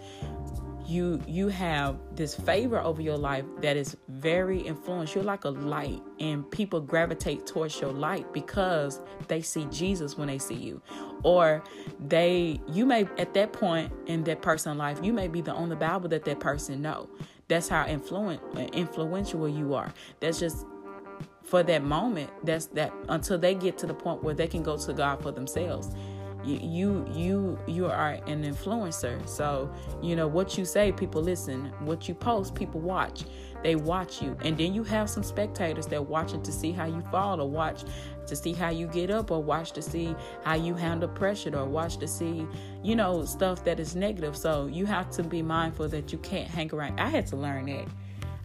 you 0.86 1.20
you 1.26 1.48
have 1.48 1.96
this 2.14 2.34
favor 2.34 2.80
over 2.80 3.00
your 3.00 3.16
life 3.16 3.44
that 3.60 3.76
is 3.76 3.96
very 4.08 4.60
influential 4.60 5.16
you're 5.16 5.24
like 5.24 5.44
a 5.44 5.50
light 5.50 6.02
and 6.20 6.48
people 6.50 6.80
gravitate 6.80 7.46
towards 7.46 7.80
your 7.80 7.92
light 7.92 8.30
because 8.32 9.00
they 9.28 9.40
see 9.40 9.64
jesus 9.66 10.16
when 10.16 10.28
they 10.28 10.38
see 10.38 10.54
you. 10.54 10.80
Or 11.22 11.62
they 11.98 12.60
you 12.68 12.84
may 12.84 13.08
at 13.18 13.32
that 13.34 13.52
point 13.52 13.92
in 14.06 14.24
that 14.24 14.42
person's 14.42 14.78
life 14.78 14.98
you 15.02 15.12
may 15.12 15.28
be 15.28 15.40
the 15.40 15.54
only 15.54 15.76
bible 15.76 16.08
that 16.10 16.24
that 16.24 16.40
person 16.40 16.82
know. 16.82 17.08
That's 17.48 17.68
how 17.68 17.86
influent 17.86 18.40
influential 18.72 19.48
you 19.48 19.74
are. 19.74 19.92
That's 20.20 20.40
just 20.40 20.66
for 21.42 21.62
that 21.62 21.82
moment. 21.82 22.30
That's 22.42 22.66
that 22.66 22.92
until 23.08 23.38
they 23.38 23.54
get 23.54 23.78
to 23.78 23.86
the 23.86 23.94
point 23.94 24.22
where 24.22 24.34
they 24.34 24.46
can 24.46 24.62
go 24.62 24.76
to 24.76 24.92
god 24.92 25.22
for 25.22 25.30
themselves 25.30 25.94
you 26.44 27.06
you 27.12 27.58
you 27.66 27.86
are 27.86 28.18
an 28.26 28.44
influencer. 28.44 29.26
So 29.28 29.70
you 30.02 30.16
know 30.16 30.26
what 30.26 30.58
you 30.58 30.64
say 30.64 30.92
people 30.92 31.22
listen. 31.22 31.72
What 31.80 32.08
you 32.08 32.14
post 32.14 32.54
people 32.54 32.80
watch. 32.80 33.24
They 33.62 33.76
watch 33.76 34.20
you. 34.20 34.36
And 34.42 34.58
then 34.58 34.74
you 34.74 34.84
have 34.84 35.08
some 35.08 35.22
spectators 35.22 35.86
that 35.86 36.06
watching 36.06 36.42
to 36.42 36.52
see 36.52 36.70
how 36.72 36.84
you 36.84 37.00
fall 37.10 37.40
or 37.40 37.48
watch 37.48 37.84
to 38.26 38.36
see 38.36 38.52
how 38.52 38.70
you 38.70 38.86
get 38.86 39.10
up 39.10 39.30
or 39.30 39.42
watch 39.42 39.72
to 39.72 39.82
see 39.82 40.14
how 40.44 40.54
you 40.54 40.74
handle 40.74 41.08
pressure 41.08 41.56
or 41.56 41.64
watch 41.64 41.96
to 41.98 42.08
see 42.08 42.46
you 42.82 42.96
know 42.96 43.24
stuff 43.24 43.64
that 43.64 43.80
is 43.80 43.96
negative. 43.96 44.36
So 44.36 44.66
you 44.66 44.86
have 44.86 45.10
to 45.12 45.22
be 45.22 45.42
mindful 45.42 45.88
that 45.88 46.12
you 46.12 46.18
can't 46.18 46.48
hang 46.48 46.72
around. 46.74 47.00
I 47.00 47.08
had 47.08 47.26
to 47.28 47.36
learn 47.36 47.66
that. 47.66 47.86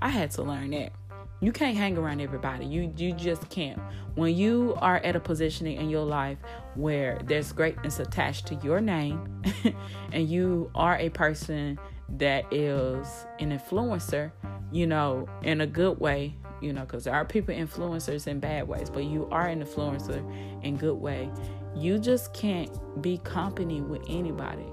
I 0.01 0.09
had 0.09 0.31
to 0.31 0.43
learn 0.43 0.71
that 0.71 0.93
you 1.41 1.51
can't 1.51 1.77
hang 1.77 1.97
around 1.97 2.21
everybody. 2.21 2.65
You 2.65 2.93
you 2.97 3.13
just 3.13 3.49
can't. 3.49 3.79
When 4.15 4.35
you 4.35 4.75
are 4.77 4.97
at 4.97 5.15
a 5.15 5.19
positioning 5.19 5.77
in 5.77 5.89
your 5.89 6.05
life 6.05 6.37
where 6.75 7.19
there's 7.25 7.51
greatness 7.51 7.99
attached 7.99 8.47
to 8.47 8.55
your 8.55 8.81
name 8.81 9.41
and 10.11 10.29
you 10.29 10.69
are 10.75 10.97
a 10.97 11.09
person 11.09 11.79
that 12.17 12.51
is 12.51 13.25
an 13.39 13.57
influencer, 13.57 14.31
you 14.71 14.87
know, 14.87 15.27
in 15.43 15.61
a 15.61 15.67
good 15.67 15.99
way, 15.99 16.35
you 16.61 16.73
know, 16.73 16.81
because 16.81 17.05
there 17.05 17.13
are 17.13 17.23
people 17.23 17.53
influencers 17.53 18.27
in 18.27 18.39
bad 18.39 18.67
ways, 18.67 18.89
but 18.89 19.05
you 19.05 19.27
are 19.31 19.47
an 19.47 19.63
influencer 19.63 20.21
in 20.63 20.75
good 20.75 20.97
way. 20.97 21.29
You 21.75 21.99
just 21.99 22.33
can't 22.33 23.01
be 23.01 23.19
company 23.19 23.81
with 23.81 24.01
anybody. 24.09 24.65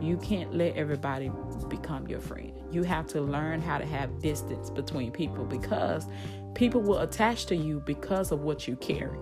You 0.00 0.16
can't 0.18 0.54
let 0.54 0.76
everybody 0.76 1.32
become 1.68 2.06
your 2.06 2.20
friend. 2.20 2.61
You 2.72 2.82
have 2.84 3.06
to 3.08 3.20
learn 3.20 3.60
how 3.60 3.78
to 3.78 3.86
have 3.86 4.20
distance 4.20 4.70
between 4.70 5.10
people 5.12 5.44
because 5.44 6.06
people 6.54 6.80
will 6.80 7.00
attach 7.00 7.46
to 7.46 7.56
you 7.56 7.80
because 7.80 8.32
of 8.32 8.40
what 8.40 8.66
you 8.66 8.76
carry. 8.76 9.18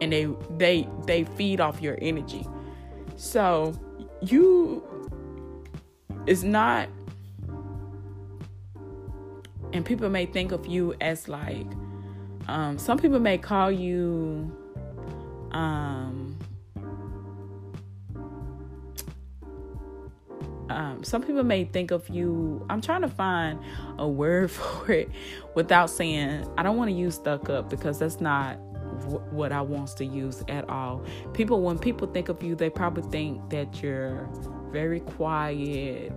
And 0.00 0.12
they 0.12 0.28
they 0.56 0.88
they 1.06 1.24
feed 1.24 1.60
off 1.60 1.80
your 1.82 1.98
energy. 2.00 2.46
So 3.16 3.74
you 4.20 4.82
it's 6.26 6.42
not 6.42 6.88
and 9.72 9.84
people 9.84 10.08
may 10.08 10.26
think 10.26 10.52
of 10.52 10.66
you 10.66 10.94
as 11.00 11.28
like 11.28 11.66
um, 12.48 12.78
some 12.78 12.98
people 12.98 13.18
may 13.18 13.36
call 13.36 13.70
you 13.70 14.50
um, 15.52 16.37
um, 20.70 21.02
some 21.02 21.22
people 21.22 21.42
may 21.42 21.64
think 21.64 21.90
of 21.90 22.08
you 22.08 22.64
i'm 22.70 22.80
trying 22.80 23.02
to 23.02 23.08
find 23.08 23.58
a 23.98 24.08
word 24.08 24.50
for 24.50 24.92
it 24.92 25.10
without 25.54 25.90
saying 25.90 26.46
i 26.56 26.62
don't 26.62 26.76
want 26.76 26.90
to 26.90 26.96
use 26.96 27.14
stuck 27.14 27.48
up 27.48 27.70
because 27.70 27.98
that's 27.98 28.20
not 28.20 28.58
what 29.30 29.52
I 29.52 29.60
wants 29.60 29.94
to 29.94 30.04
use 30.04 30.42
at 30.48 30.68
all. 30.68 31.04
People, 31.32 31.62
when 31.62 31.78
people 31.78 32.08
think 32.08 32.28
of 32.28 32.42
you, 32.42 32.54
they 32.54 32.70
probably 32.70 33.08
think 33.10 33.50
that 33.50 33.82
you're 33.82 34.28
very 34.70 35.00
quiet 35.00 36.12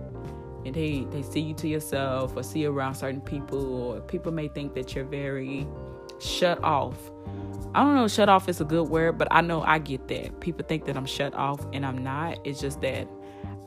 and 0.64 0.74
they, 0.74 1.06
they 1.10 1.22
see 1.22 1.40
you 1.40 1.54
to 1.54 1.68
yourself 1.68 2.36
or 2.36 2.42
see 2.42 2.60
you 2.60 2.70
around 2.72 2.94
certain 2.94 3.20
people, 3.20 3.74
or 3.74 4.00
people 4.00 4.32
may 4.32 4.48
think 4.48 4.74
that 4.74 4.94
you're 4.94 5.04
very 5.04 5.66
shut 6.20 6.62
off. 6.62 6.96
I 7.74 7.82
don't 7.82 7.96
know, 7.96 8.06
shut 8.06 8.28
off 8.28 8.48
is 8.48 8.60
a 8.60 8.64
good 8.64 8.88
word, 8.88 9.18
but 9.18 9.28
I 9.30 9.40
know 9.40 9.62
I 9.62 9.78
get 9.78 10.06
that. 10.08 10.40
People 10.40 10.64
think 10.66 10.84
that 10.84 10.96
I'm 10.96 11.06
shut 11.06 11.34
off 11.34 11.64
and 11.72 11.84
I'm 11.84 11.98
not. 11.98 12.38
It's 12.44 12.60
just 12.60 12.80
that 12.82 13.08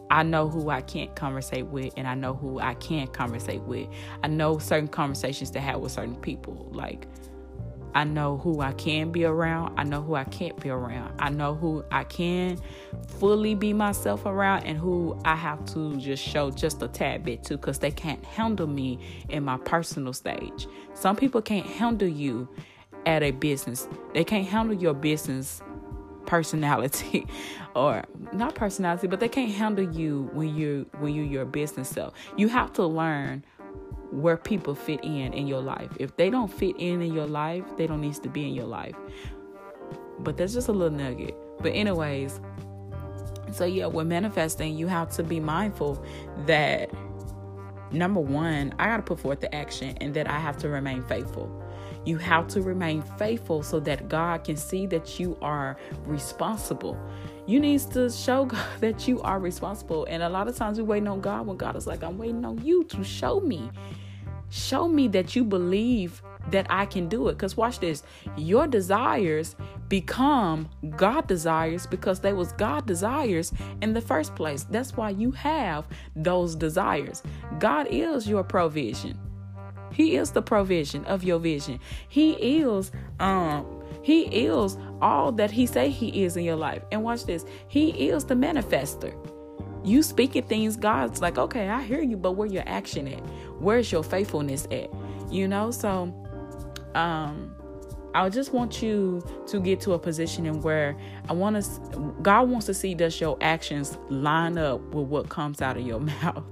I 0.09 0.23
know 0.23 0.47
who 0.47 0.69
I 0.69 0.81
can't 0.81 1.15
conversate 1.15 1.65
with 1.65 1.93
and 1.97 2.07
I 2.07 2.15
know 2.15 2.33
who 2.33 2.59
I 2.59 2.75
can 2.75 3.07
conversate 3.07 3.61
with. 3.61 3.87
I 4.23 4.27
know 4.27 4.59
certain 4.59 4.87
conversations 4.87 5.51
to 5.51 5.59
have 5.59 5.79
with 5.79 5.91
certain 5.91 6.15
people. 6.15 6.69
Like 6.71 7.07
I 7.95 8.03
know 8.03 8.37
who 8.37 8.59
I 8.59 8.73
can 8.73 9.11
be 9.11 9.23
around. 9.23 9.79
I 9.79 9.83
know 9.85 10.01
who 10.01 10.15
I 10.15 10.25
can't 10.25 10.59
be 10.59 10.69
around. 10.69 11.13
I 11.17 11.29
know 11.29 11.55
who 11.55 11.85
I 11.91 12.03
can 12.03 12.59
fully 13.07 13.55
be 13.55 13.71
myself 13.71 14.25
around 14.25 14.65
and 14.65 14.77
who 14.77 15.17
I 15.23 15.35
have 15.35 15.65
to 15.73 15.95
just 15.95 16.21
show 16.21 16.51
just 16.51 16.81
a 16.81 16.89
tad 16.89 17.23
bit 17.23 17.43
to 17.45 17.57
because 17.57 17.79
they 17.79 17.91
can't 17.91 18.23
handle 18.25 18.67
me 18.67 18.99
in 19.29 19.45
my 19.45 19.57
personal 19.57 20.11
stage. 20.11 20.67
Some 20.93 21.15
people 21.15 21.41
can't 21.41 21.65
handle 21.65 22.09
you 22.09 22.49
at 23.05 23.23
a 23.23 23.31
business, 23.31 23.87
they 24.13 24.23
can't 24.23 24.47
handle 24.47 24.75
your 24.75 24.95
business 24.95 25.61
personality 26.25 27.27
or 27.75 28.03
not 28.33 28.55
personality 28.55 29.07
but 29.07 29.19
they 29.19 29.29
can't 29.29 29.51
handle 29.51 29.89
you 29.93 30.29
when 30.33 30.55
you 30.55 30.85
when 30.99 31.13
you 31.13 31.23
your 31.23 31.45
business 31.45 31.89
self 31.89 32.13
you 32.37 32.47
have 32.47 32.71
to 32.73 32.85
learn 32.85 33.43
where 34.11 34.37
people 34.37 34.75
fit 34.75 35.03
in 35.03 35.33
in 35.33 35.47
your 35.47 35.61
life. 35.61 35.91
If 35.99 36.15
they 36.15 36.29
don't 36.29 36.51
fit 36.51 36.75
in 36.77 37.01
in 37.01 37.13
your 37.13 37.27
life, 37.27 37.63
they 37.77 37.87
don't 37.87 38.01
need 38.01 38.15
to 38.15 38.29
be 38.29 38.47
in 38.47 38.53
your 38.53 38.65
life. 38.65 38.95
But 40.19 40.37
that's 40.37 40.53
just 40.53 40.67
a 40.67 40.71
little 40.71 40.95
nugget. 40.95 41.35
But 41.59 41.73
anyways, 41.73 42.39
so 43.51 43.65
yeah, 43.65 43.87
when 43.87 44.07
manifesting, 44.07 44.77
you 44.77 44.87
have 44.87 45.09
to 45.11 45.23
be 45.23 45.39
mindful 45.39 46.03
that 46.45 46.91
number 47.91 48.19
one, 48.19 48.73
I 48.79 48.87
got 48.87 48.97
to 48.97 49.03
put 49.03 49.19
forth 49.19 49.41
the 49.41 49.53
action 49.53 49.97
and 50.01 50.13
that 50.13 50.29
I 50.29 50.39
have 50.39 50.57
to 50.57 50.69
remain 50.69 51.03
faithful. 51.03 51.63
You 52.05 52.17
have 52.17 52.47
to 52.49 52.61
remain 52.61 53.01
faithful 53.01 53.63
so 53.63 53.79
that 53.81 54.07
God 54.07 54.43
can 54.43 54.55
see 54.55 54.85
that 54.87 55.19
you 55.19 55.37
are 55.41 55.77
responsible. 56.05 56.97
You 57.47 57.59
need 57.59 57.79
to 57.91 58.09
show 58.09 58.45
God 58.45 58.67
that 58.79 59.07
you 59.07 59.21
are 59.21 59.39
responsible. 59.39 60.05
And 60.09 60.23
a 60.23 60.29
lot 60.29 60.47
of 60.47 60.55
times 60.55 60.77
we 60.77 60.83
waiting 60.83 61.07
on 61.07 61.21
God 61.21 61.47
when 61.47 61.57
God 61.57 61.75
is 61.75 61.87
like, 61.87 62.03
I'm 62.03 62.17
waiting 62.17 62.45
on 62.45 62.63
you 62.63 62.83
to 62.85 63.03
show 63.03 63.39
me. 63.39 63.69
Show 64.49 64.87
me 64.87 65.07
that 65.09 65.35
you 65.35 65.43
believe 65.43 66.21
that 66.51 66.67
I 66.69 66.85
can 66.85 67.09
do 67.09 67.27
it. 67.27 67.33
Because 67.33 67.57
watch 67.57 67.79
this 67.79 68.03
your 68.37 68.67
desires 68.67 69.55
become 69.89 70.69
God 70.95 71.27
desires 71.27 71.87
because 71.87 72.19
they 72.19 72.33
was 72.33 72.51
God 72.53 72.85
desires 72.85 73.51
in 73.81 73.93
the 73.93 74.01
first 74.01 74.35
place. 74.35 74.63
That's 74.63 74.95
why 74.95 75.09
you 75.11 75.31
have 75.31 75.87
those 76.15 76.55
desires. 76.55 77.23
God 77.59 77.87
is 77.89 78.27
your 78.27 78.43
provision. 78.43 79.19
He 79.95 80.17
is 80.17 80.31
the 80.31 80.41
provision 80.41 81.05
of 81.05 81.23
your 81.23 81.39
vision. 81.39 81.79
He 82.09 82.33
is 82.33 82.91
um 83.19 83.65
he 84.03 84.23
is 84.23 84.77
all 85.01 85.31
that 85.31 85.49
he 85.49 85.65
say 85.65 85.89
he 85.89 86.23
is 86.23 86.37
in 86.37 86.43
your 86.43 86.57
life. 86.57 86.83
And 86.91 87.03
watch 87.03 87.25
this. 87.25 87.45
He 87.67 88.09
is 88.09 88.25
the 88.25 88.35
manifester. 88.35 89.15
You 89.83 90.03
speaking 90.03 90.43
things, 90.43 90.75
God's 90.75 91.21
like, 91.21 91.37
okay, 91.37 91.69
I 91.69 91.81
hear 91.83 92.01
you, 92.01 92.17
but 92.17 92.33
where 92.33 92.47
your 92.47 92.63
action 92.65 93.07
at? 93.07 93.19
Where's 93.59 93.91
your 93.91 94.03
faithfulness 94.03 94.67
at? 94.69 94.89
You 95.31 95.47
know, 95.47 95.71
so 95.71 96.13
um 96.93 97.55
I 98.15 98.29
just 98.29 98.53
want 98.53 98.81
you 98.81 99.21
to 99.47 99.59
get 99.59 99.81
to 99.81 99.91
a 99.91 99.99
position 99.99 100.45
in 100.45 100.61
where 100.61 100.95
I 101.27 101.33
want 101.33 101.61
to 101.61 102.15
God 102.21 102.49
wants 102.49 102.65
to 102.67 102.73
see 102.73 102.95
does 102.95 103.19
your 103.19 103.37
actions 103.41 103.97
line 104.09 104.57
up 104.57 104.79
with 104.95 105.07
what 105.07 105.27
comes 105.27 105.61
out 105.61 105.75
of 105.75 105.85
your 105.85 105.99
mouth 106.23 106.45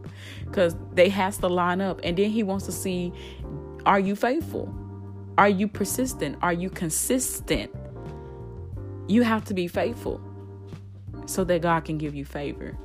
cuz 0.51 0.75
they 0.93 1.07
has 1.07 1.37
to 1.37 1.47
line 1.47 1.79
up 1.79 2.01
and 2.03 2.17
then 2.17 2.29
he 2.29 2.43
wants 2.43 2.65
to 2.65 2.71
see 2.73 3.13
are 3.85 3.99
you 3.99 4.15
faithful? 4.15 4.73
Are 5.37 5.49
you 5.49 5.67
persistent? 5.67 6.37
Are 6.41 6.53
you 6.53 6.69
consistent? 6.69 7.73
You 9.07 9.23
have 9.23 9.45
to 9.45 9.53
be 9.53 9.67
faithful 9.67 10.21
so 11.25 11.43
that 11.45 11.61
God 11.61 11.85
can 11.85 11.97
give 11.97 12.13
you 12.13 12.25
favor. 12.25 12.77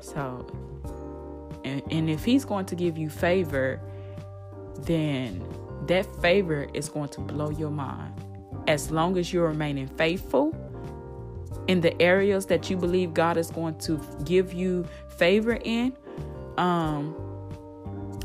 So, 0.00 0.46
and, 1.64 1.82
and 1.90 2.10
if 2.10 2.24
He's 2.24 2.44
going 2.44 2.66
to 2.66 2.74
give 2.74 2.98
you 2.98 3.10
favor, 3.10 3.80
then 4.80 5.42
that 5.86 6.06
favor 6.20 6.68
is 6.74 6.88
going 6.88 7.08
to 7.10 7.20
blow 7.20 7.50
your 7.50 7.70
mind. 7.70 8.14
As 8.66 8.90
long 8.90 9.16
as 9.16 9.32
you're 9.32 9.48
remaining 9.48 9.86
faithful 9.86 10.54
in 11.68 11.80
the 11.80 12.00
areas 12.00 12.46
that 12.46 12.68
you 12.68 12.76
believe 12.76 13.14
God 13.14 13.36
is 13.36 13.50
going 13.50 13.78
to 13.80 14.00
give 14.24 14.52
you 14.52 14.86
favor 15.16 15.58
in, 15.64 15.96
um, 16.56 17.14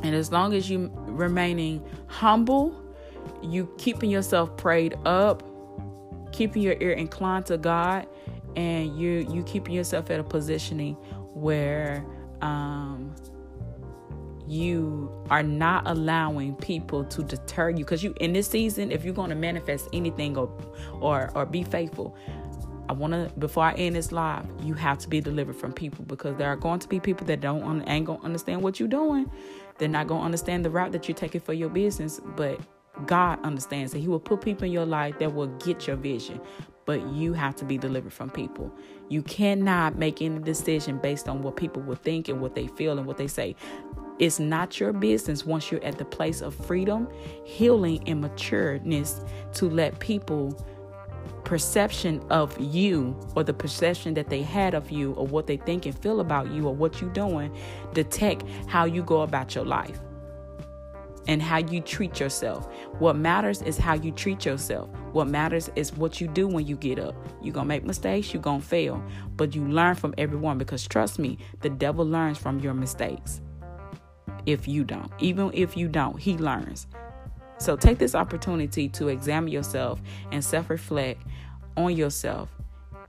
and 0.04 0.14
as 0.14 0.32
long 0.32 0.54
as 0.54 0.70
you 0.70 0.92
remaining 1.08 1.84
humble, 2.08 2.76
you 3.42 3.74
keeping 3.78 4.10
yourself 4.10 4.56
prayed 4.58 4.96
up, 5.06 5.44
keeping 6.32 6.62
your 6.62 6.76
ear 6.82 6.92
inclined 6.92 7.46
to 7.48 7.58
God, 7.58 8.08
and 8.56 8.98
you 9.00 9.26
you 9.32 9.44
keeping 9.44 9.74
yourself 9.74 10.12
at 10.12 10.20
a 10.20 10.24
positioning 10.24 10.96
where 11.34 12.06
um, 12.44 13.16
you 14.48 15.12
are 15.32 15.44
not 15.44 15.84
allowing 15.88 16.56
people 16.58 17.06
to 17.06 17.24
deter 17.24 17.70
you 17.70 17.78
because 17.78 18.04
you 18.04 18.14
in 18.20 18.34
this 18.34 18.48
season 18.48 18.92
if 18.92 19.06
you're 19.06 19.14
going 19.14 19.30
to 19.32 19.36
manifest 19.36 19.90
anything 19.94 20.38
or 20.38 20.56
or 21.02 21.32
or 21.36 21.46
be 21.46 21.64
faithful 21.64 22.16
I 22.90 22.94
want 22.94 23.14
to 23.14 23.34
before 23.40 23.64
I 23.64 23.74
end 23.76 23.96
this 23.96 24.12
live, 24.12 24.46
you 24.62 24.74
have 24.76 25.00
to 25.00 25.10
be 25.10 25.22
delivered 25.22 25.56
from 25.56 25.74
people 25.74 26.06
because 26.06 26.38
there 26.38 26.50
are 26.50 26.58
going 26.58 26.80
to 26.80 26.90
be 26.90 27.00
people 27.00 27.26
that 27.28 27.42
don't 27.42 27.84
ain't 27.88 28.06
gonna 28.06 28.22
understand 28.24 28.62
what 28.62 28.80
you're 28.80 28.90
doing. 28.90 29.32
They're 29.80 29.90
not 29.90 30.08
gonna 30.08 30.24
understand 30.26 30.66
the 30.66 30.70
route 30.70 30.92
that 30.92 31.08
you're 31.08 31.16
taking 31.16 31.42
for 31.42 31.54
your 31.54 31.70
business, 31.70 32.20
but 32.36 32.60
God 33.08 33.40
understands 33.44 33.94
that 33.94 34.00
He 34.00 34.08
will 34.08 34.20
put 34.20 34.42
people 34.42 34.66
in 34.66 34.72
your 34.72 34.86
life 34.86 35.18
that 35.20 35.34
will 35.34 35.48
get 35.60 35.88
your 35.88 35.96
vision. 35.96 36.42
But 36.86 37.06
you 37.08 37.34
have 37.34 37.56
to 37.58 37.66
be 37.66 37.78
delivered 37.78 38.14
from 38.14 38.30
people. 38.30 38.72
You 39.10 39.22
cannot 39.22 39.98
make 39.98 40.22
any 40.22 40.40
decision 40.40 40.98
based 40.98 41.30
on 41.30 41.42
what 41.42 41.56
people 41.56 41.82
will 41.82 41.96
think 41.96 42.28
and 42.28 42.42
what 42.42 42.56
they 42.56 42.68
feel 42.68 42.98
and 42.98 43.08
what 43.08 43.18
they 43.18 43.28
say. 43.28 43.56
It's 44.20 44.40
not 44.40 44.80
your 44.80 44.94
business 44.94 45.46
once 45.46 45.72
you're 45.72 45.84
at 45.84 45.98
the 45.98 46.06
place 46.06 46.42
of 46.42 46.54
freedom, 46.54 47.08
healing, 47.46 48.04
and 48.08 48.24
matureness 48.24 49.28
to 49.54 49.70
let 49.70 50.00
people 50.00 50.58
perception 51.44 52.24
of 52.30 52.58
you 52.60 53.20
or 53.36 53.44
the 53.44 53.54
perception 53.54 54.14
that 54.14 54.30
they 54.30 54.42
had 54.42 54.74
of 54.74 54.92
you 54.92 55.14
or 55.14 55.28
what 55.28 55.48
they 55.48 55.58
think 55.58 55.86
and 55.86 55.98
feel 56.00 56.20
about 56.20 56.50
you 56.52 56.68
or 56.68 56.74
what 56.74 57.02
you're 57.02 57.10
doing 57.12 57.56
detect 57.94 58.44
how 58.68 58.86
you 58.86 59.04
go 59.04 59.22
about 59.22 59.54
your 59.54 59.66
life 59.66 60.00
and 61.28 61.42
how 61.42 61.58
you 61.58 61.82
treat 61.82 62.20
yourself. 62.20 62.72
What 63.00 63.16
matters 63.16 63.62
is 63.62 63.78
how 63.78 63.94
you 63.94 64.12
treat 64.12 64.46
yourself. 64.46 64.90
What 65.14 65.28
matters 65.28 65.70
is 65.76 65.94
what 65.94 66.20
you 66.20 66.28
do 66.28 66.48
when 66.48 66.66
you 66.66 66.76
get 66.76 66.98
up. 66.98 67.16
You're 67.42 67.54
going 67.54 67.66
to 67.66 67.70
make 67.70 67.86
mistakes, 67.86 68.34
you're 68.34 68.42
going 68.42 68.62
to 68.62 68.68
fail, 68.68 69.02
but 69.36 69.56
you 69.56 69.66
learn 69.66 69.96
from 69.96 70.16
everyone 70.18 70.58
because 70.58 70.88
trust 70.88 71.20
me, 71.20 71.38
the 71.62 71.70
devil 71.70 72.06
learns 72.06 72.40
from 72.40 72.60
your 72.60 72.74
mistakes. 72.74 73.40
If 74.48 74.68
you 74.68 74.84
don't, 74.84 75.12
even 75.20 75.52
if 75.54 75.78
you 75.78 75.88
don't, 75.88 76.20
he 76.20 76.38
learns. 76.38 76.88
So 77.60 77.78
take 77.78 78.00
this 78.00 78.16
opportunity 78.16 78.90
to 78.90 79.08
examine 79.08 79.52
yourself 79.52 80.02
and 80.32 80.44
self 80.44 80.70
reflect 80.70 81.22
on 81.78 81.96
yourself 81.96 82.50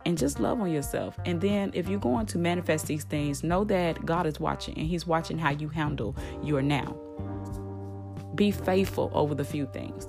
and 0.05 0.19
just 0.19 0.39
love 0.39 0.61
on 0.61 0.71
yourself. 0.71 1.19
And 1.25 1.41
then 1.41 1.71
if 1.75 1.89
you're 1.89 1.99
going 1.99 2.27
to 2.27 2.39
manifest 2.39 2.87
these 2.87 3.05
things, 3.05 3.43
know 3.43 3.65
that 3.65 4.05
God 4.05 4.27
is 4.27 4.39
watching 4.39 4.77
and 4.77 4.87
He's 4.87 5.07
watching 5.07 5.39
how 5.39 5.51
you 5.51 5.71
handle 5.71 6.15
your 6.43 6.61
now. 6.61 6.97
Be 8.35 8.51
faithful 8.51 9.11
over 9.15 9.35
the 9.35 9.45
few 9.45 9.67
things. 9.67 10.07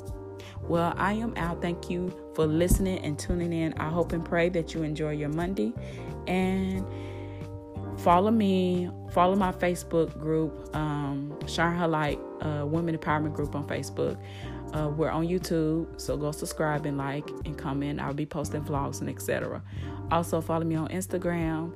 Well, 0.67 0.93
I 0.97 1.13
am 1.13 1.33
out. 1.37 1.61
Thank 1.61 1.89
you 1.89 2.13
for 2.33 2.45
listening 2.45 2.99
and 2.99 3.17
tuning 3.17 3.53
in. 3.53 3.73
I 3.73 3.89
hope 3.89 4.11
and 4.13 4.25
pray 4.25 4.49
that 4.49 4.73
you 4.73 4.83
enjoy 4.83 5.11
your 5.11 5.29
Monday. 5.29 5.73
And 6.27 6.85
follow 7.99 8.31
me, 8.31 8.89
follow 9.11 9.35
my 9.35 9.51
Facebook 9.51 10.19
group, 10.19 10.75
um, 10.75 11.37
Shine 11.47 11.77
Her 11.77 11.87
Light 11.87 12.19
uh, 12.41 12.65
Women 12.65 12.97
Empowerment 12.97 13.33
Group 13.33 13.55
on 13.55 13.67
Facebook. 13.67 14.19
Uh, 14.73 14.89
we're 14.89 15.09
on 15.09 15.25
YouTube, 15.27 16.01
so 16.01 16.17
go 16.17 16.31
subscribe 16.31 16.85
and 16.85 16.97
like 16.97 17.29
and 17.45 17.57
comment. 17.57 18.01
I'll 18.01 18.13
be 18.13 18.25
posting 18.25 18.61
vlogs 18.63 18.99
and 18.99 19.09
etc. 19.09 19.61
Also, 20.11 20.41
follow 20.41 20.65
me 20.65 20.75
on 20.75 20.89
Instagram 20.89 21.75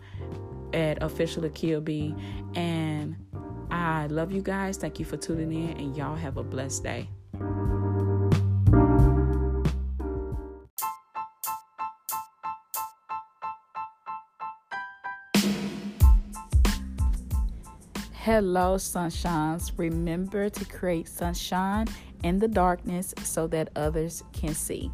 at 0.74 1.02
official 1.02 1.46
Akil 1.46 1.80
B. 1.80 2.14
And 2.56 3.16
I 3.72 4.08
love 4.08 4.32
you 4.32 4.42
guys. 4.42 4.78
Thank 4.78 5.00
you 5.00 5.06
for 5.06 5.16
tuning 5.16 5.54
in, 5.54 5.78
and 5.78 5.96
y'all 5.96 6.16
have 6.16 6.38
a 6.38 6.44
blessed 6.44 6.84
day. 6.84 7.10
Hello, 18.32 18.76
sunshines. 18.76 19.72
Remember 19.76 20.52
to 20.52 20.66
create 20.66 21.08
sunshine 21.08 21.88
in 22.24 22.38
the 22.38 22.48
darkness 22.48 23.12
so 23.24 23.48
that 23.48 23.72
others 23.76 24.24
can 24.34 24.54
see. 24.54 24.92